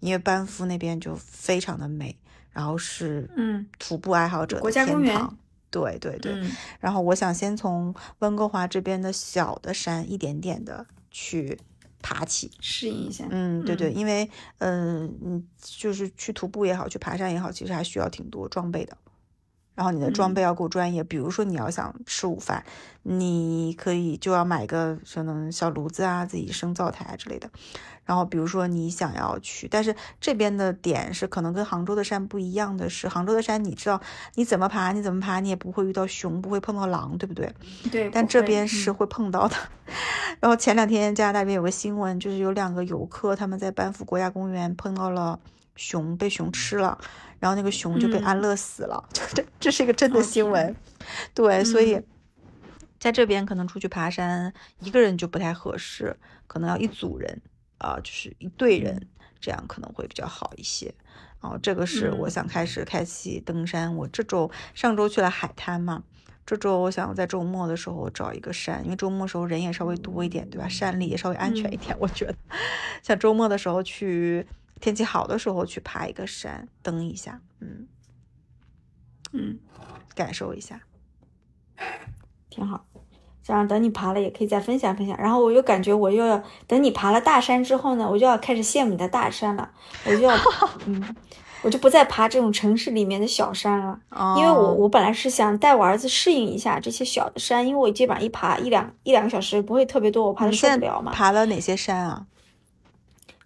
[0.00, 2.14] 因为班夫那边就非常的美，
[2.50, 5.38] 然后是嗯徒步爱好者的国家公园天堂。
[5.70, 11.58] 对对对，嗯然后我想先从温哥华这边的小的山一点点的去
[12.02, 12.50] 爬起。
[12.60, 18.94] 适应一下，嗯，对对，嗯因为嗯嗯，就是去徒步也好，去爬山也好，其实还需要挺多装备的。
[19.78, 22.64] 然后你的装嗯备要够专业，比如说你要想吃午饭，
[23.04, 27.48] 你可以就要买个可能小炉子啊，自己生灶台啊之类的。
[28.04, 34.00] 然后比如说你想要去，但是这边的点是可能跟杭州的山不一样的是，杭州的山你知道
[34.34, 37.54] 你怎么爬，你怎么爬，你也不会遇到熊，不会碰到狼，对不对？
[37.92, 39.54] 对，但这边是会碰到的。
[40.40, 45.38] 然后前两天加拿大这边有个新闻，就是有两个游客他们在班夫国家公园碰到了
[45.76, 46.98] 熊，被熊吃了，
[47.40, 50.74] 然后那个熊就被嗯安乐死了， 这这是一个真的新闻。
[51.34, 52.04] 对，所以嗯
[52.98, 56.16] 在这边可能出去爬山，一个人就不太合适，
[56.46, 57.40] 可能要一组人
[57.78, 59.08] 啊、就是一队人，
[59.40, 60.92] 这样可能会比较好一些。
[61.40, 63.94] 然后这个是我嗯想开始开启登山。
[63.94, 66.02] 我这周上周去了海滩嘛，
[66.44, 70.66] 这周我想在周末的时候找一个山，因为周末的时候人也稍微多一点，对吧？
[70.68, 72.34] 山里也稍微安全一点，我觉得。
[73.04, 74.44] 像周末的时候去，
[74.80, 77.86] 天气好的时候去爬一个山，登一下，嗯，
[79.32, 79.58] 嗯
[80.14, 80.80] 感受一下。
[82.50, 82.84] 挺好。
[83.42, 85.16] 这样等你爬了也可以再分享分享。
[85.16, 89.70] 然后我又感觉我又要等你爬了大山之后呢，我就要开始羡慕你的大山了，
[90.04, 90.36] 我就要
[90.84, 91.16] 嗯，
[91.62, 93.98] 我就不再爬这种城市里面的小山了。
[94.36, 101.12] 因为我哦我本来是想带我儿子适应一下这些小的山，因为我基本上一爬一两一两个小时不会特别多，我怕他受不了嘛。
[101.12, 102.26] 爬了哪些山啊？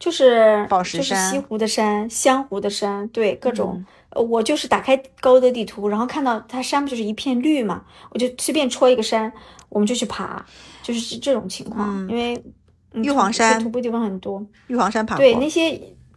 [0.02, 3.84] 就是宝石就是西湖的山、湘湖的山，对各种。
[4.10, 9.32] 我就是打开高德地图，然后看到它山不就是一片绿嘛，我就随便戳一个山，
[9.68, 10.44] 我们就去爬，
[10.82, 11.88] 就是这这种情况。
[11.88, 12.44] 嗯因为
[12.92, 15.70] 嗯玉皇山徒步地方很多，玉皇山爬过，对那些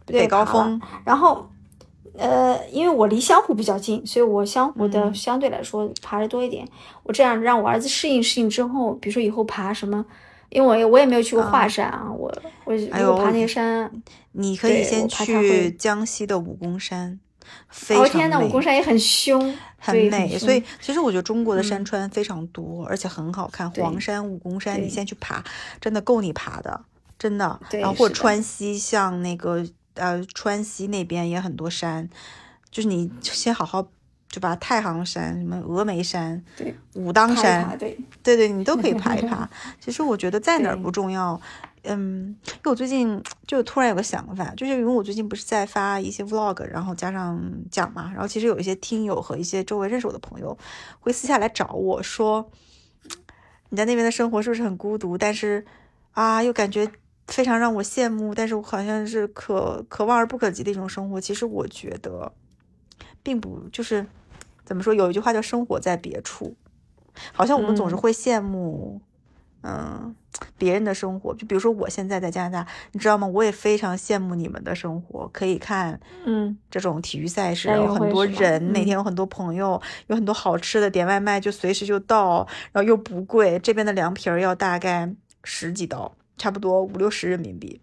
[0.04, 1.48] 对北高峰，然后，
[2.18, 6.68] 呃，因为我离湘湖比较近，所以我湘湖的嗯相对来说爬的多一点。
[7.04, 10.04] 我这样让我儿子适应适应之后，比如说以后爬什么，
[10.50, 12.32] 因为我也我也没有去过华山啊，我
[12.64, 13.90] 我哎呦爬那个山，
[14.32, 17.18] 你可以先去江西的武功山，
[17.68, 19.40] 非常哦天呐，美武功山也很凶，
[19.78, 23.70] 很美，凶所以其实我觉得中国的山嗯川非常多，而且很好看。
[23.72, 25.42] 黄山、武功山，你先去爬，
[25.80, 26.80] 真的够你爬的，
[27.18, 27.58] 真的。
[27.68, 32.08] 对然后或者川西，像那个呃川西那边也很多山，
[32.70, 33.86] 就是你先好好
[34.36, 39.48] 就把太行山、什么峨眉山、对武当山，爬对，对对，你都可以爬一 爬。
[39.80, 41.40] 其实我觉得在哪儿不重要，
[41.84, 50.54] 嗯，因为我最近就突然有个想法，就是因为我最近不是在发一些 vlog，然后加上讲嘛，然后其实有一些听友和一些周围认识我的朋友
[51.00, 52.50] 会私下来找我说，
[53.70, 55.16] 你在那边的生活是不是很孤独？
[55.16, 55.64] 但是
[56.12, 56.86] 啊，又感觉
[57.28, 61.18] 非常让我羡慕，但是我好像是可可望而不可及的一种生活。
[61.18, 62.30] 其实我觉得，
[63.22, 64.06] 并不就是
[64.66, 66.54] 怎么说，有一句话叫“生活在别处”，
[67.32, 69.00] 好像我们总是嗯会羡慕，
[69.62, 70.14] 嗯。
[70.58, 73.26] 别人的生活，就比如说我现在在加拿大，你知道吗？
[73.26, 85.10] 我也非常羡慕你们的生活，可以看嗯，这种体育赛事，有很多人，每嗯天有很多朋友，有很多好吃的，点外卖就随时就到，然后又不贵，这边的凉皮儿要大概
[85.42, 87.80] 十几刀，差不多五六十人民币。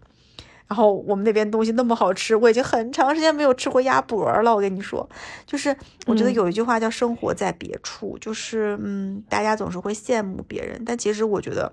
[0.66, 4.54] 然后我们那边东西那么好吃，我已经很长时间没有吃过鸭脖了。
[4.54, 5.08] 我跟你说，
[5.46, 11.72] 就是我觉得嗯有一句话叫“生活在别处”，就是嗯，大家总是会羡慕别人，但其实我觉得。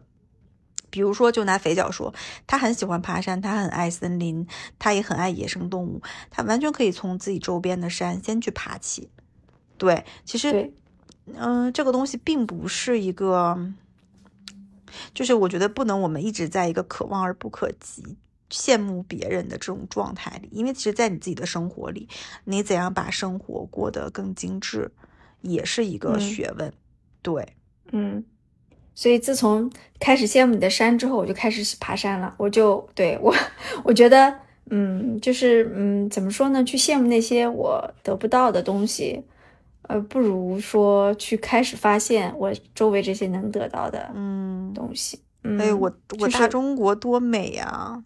[0.93, 2.13] 比如说，就拿肥脚说，
[2.45, 4.45] 他很喜欢爬山，他很爱森林，
[4.77, 9.09] 他也很爱野生动物，他完全可以从自己周边的山先去爬起。
[9.77, 10.73] 对，其实对，
[11.37, 13.57] 嗯、这个东西并不是一个，
[15.13, 18.17] 就是我觉得不能我们一直在一个可望而不可及、
[18.51, 22.07] 羡慕别人的这种状态里，因为其实，在你自己的生活里，
[22.43, 24.91] 你怎样把生活过得更精致，
[25.41, 26.71] 也是一个嗯学问。
[27.21, 27.55] 对，
[27.91, 28.23] 嗯，
[28.93, 32.35] 所以自从开始羡慕你的山之后，我就开始爬山了。
[32.37, 33.33] 我就对我，
[33.83, 34.35] 我觉得，
[34.69, 36.63] 嗯，就是嗯，怎么说呢？
[36.63, 39.23] 去羡慕那些我得不到的东西，
[39.83, 45.19] 呃，不如说去开始发现我周围这些能得到的嗯，东西。
[45.43, 48.03] 嗯，哎，我我就是大中国多美呀！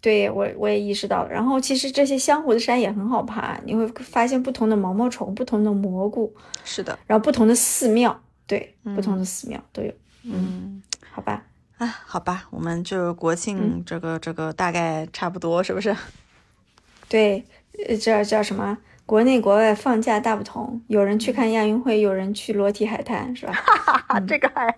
[0.00, 1.30] 对我我也意识到了。
[1.30, 6.34] 然后其实这些香湖的山也很好爬，你会发现不同的毛毛虫、不同的蘑菇，
[6.64, 9.92] 是的，然后不同的寺庙，对，不同嗯的寺庙都有。
[10.24, 10.82] 嗯。
[11.12, 11.42] 好吧，
[11.78, 15.94] 啊，好吧，我们就国庆嗯这个、这个大概差不多，是不是？
[17.08, 17.44] 对，
[17.88, 18.78] 呃，这叫什么？
[19.04, 23.52] 国内国外放假大不同，有人去看亚运会，有人去裸体海滩，是吧？
[23.52, 24.72] 哈哈哈，这个还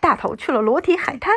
[0.00, 1.30] 大头去了裸体海滩。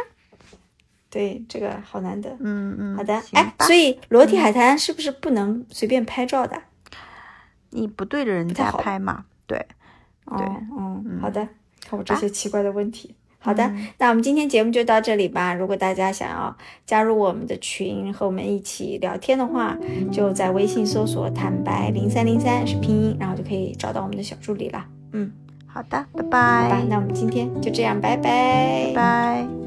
[1.18, 2.30] 对，这个好难得。
[2.42, 6.56] 嗯嗯，好的，行哎，所以裸体海滩是不是不能随便拍照的？
[7.72, 9.26] 你不对着人家拍嘛？
[9.48, 9.58] 对，
[10.38, 10.46] 对，
[10.78, 11.48] 嗯，嗯好的，
[11.90, 13.16] 看我这些奇怪的问题。
[13.40, 15.56] 好的，嗯那我们今天节目就到这里吧。
[15.56, 16.56] 如果大家想要
[16.86, 19.76] 加入我们的群，和我们一起聊天的话，
[20.12, 24.86] 就在微信搜索“坦白零三零三”是拼音，然后就可以找到我们的小助理了。
[25.14, 25.32] 嗯，
[25.66, 29.67] 好的，拜好吧拜，，那我们今天就这样，拜拜，拜拜。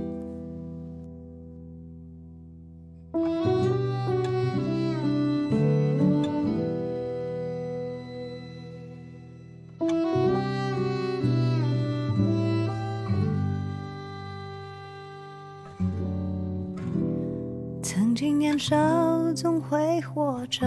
[20.60, 20.66] 着，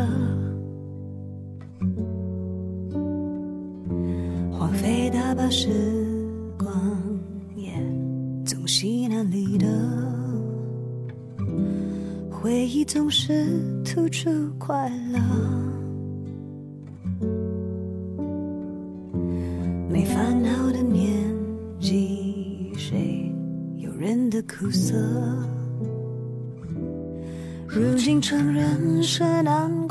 [4.52, 5.70] 荒废大把时
[6.58, 6.68] 光，
[7.56, 7.72] 也
[8.44, 9.68] 总稀难离的。
[12.32, 13.46] 回忆总是
[13.86, 15.20] 突出快乐，
[19.88, 21.08] 没烦恼的年
[21.80, 23.32] 纪，谁
[23.78, 24.96] 有人的苦涩？
[27.66, 29.83] 如今承认是难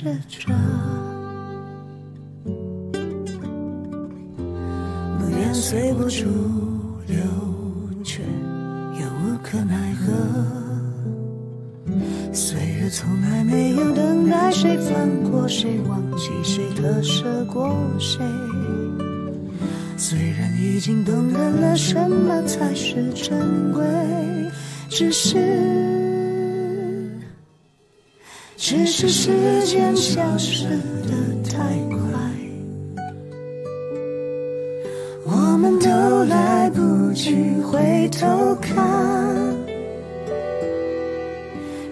[0.00, 0.54] 试着，
[5.18, 6.24] 不愿随波逐
[7.06, 7.18] 流，
[8.02, 10.10] 却又无可奈何。
[12.32, 18.24] 岁月从来没有等待谁放过谁，忘记谁割舍过谁。
[19.98, 23.84] 虽然已经懂得了什么才是珍贵，
[24.88, 25.36] 只是，
[28.62, 31.14] 只是时间消失的
[31.50, 31.56] 太
[31.88, 32.20] 快，
[35.24, 35.88] 我们都
[36.26, 38.86] 来不及回头看。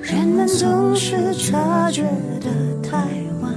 [0.03, 2.03] 人们总是察觉
[2.43, 2.51] 得
[2.87, 2.99] 太
[3.41, 3.51] 晚，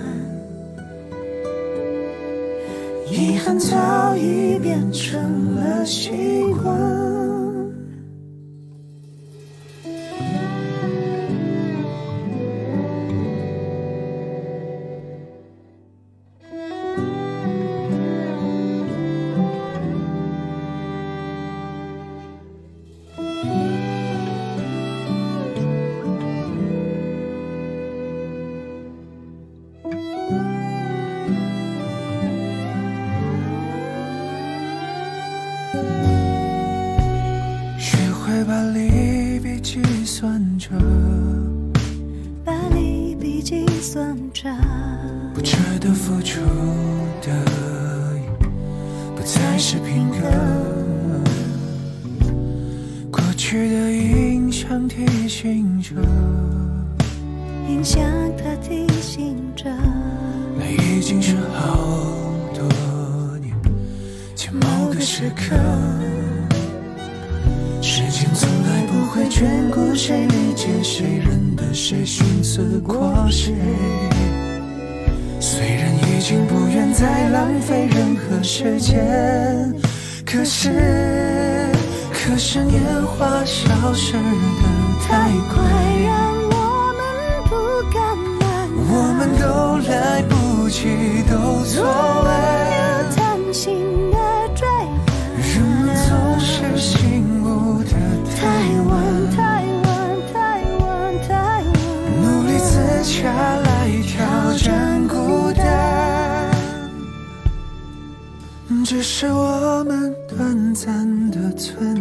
[3.11, 6.09] 遗憾早已变成了习
[6.63, 7.00] 惯。
[61.11, 61.75] 经是好
[62.53, 62.63] 多
[63.39, 63.53] 年
[64.33, 65.57] 前某个时刻，
[67.81, 73.53] 时间从来不会眷顾谁，理解谁，认得谁，寻思过谁。
[75.41, 79.03] 虽然已经不愿再浪费任何时间，
[80.25, 80.69] 可是，
[82.13, 84.19] 可是年华消失的
[85.05, 85.61] 太快，
[86.05, 86.15] 让
[86.51, 87.03] 我们
[87.49, 87.51] 不
[87.91, 87.99] 敢
[88.39, 88.41] 慢
[88.87, 89.45] 我们都
[89.91, 90.40] 来不
[90.71, 92.29] 及，都错位。
[92.77, 92.81] 又
[93.13, 93.75] 贪心
[94.09, 94.17] 的
[94.55, 94.65] 追，
[95.37, 96.09] 人们总
[96.39, 97.91] 是醒悟的
[98.35, 98.39] 太
[98.87, 98.89] 晚，
[99.35, 99.37] 太
[99.83, 99.91] 晚，
[100.31, 100.35] 太
[100.79, 100.89] 晚，
[101.27, 101.65] 太晚。
[102.23, 102.69] 努力自
[103.03, 103.67] 洽来
[104.01, 104.15] 挑
[104.57, 106.49] 战孤单，
[108.85, 112.00] 只是我们短暂的存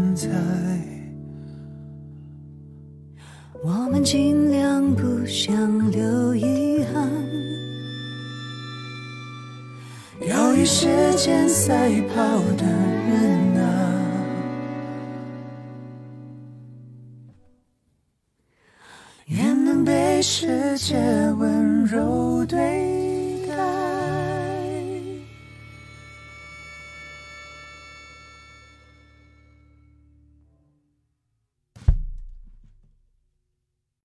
[11.70, 12.14] 赛跑
[12.56, 13.62] 的人啊，
[19.26, 20.96] 愿能被世界
[21.38, 22.89] 温柔对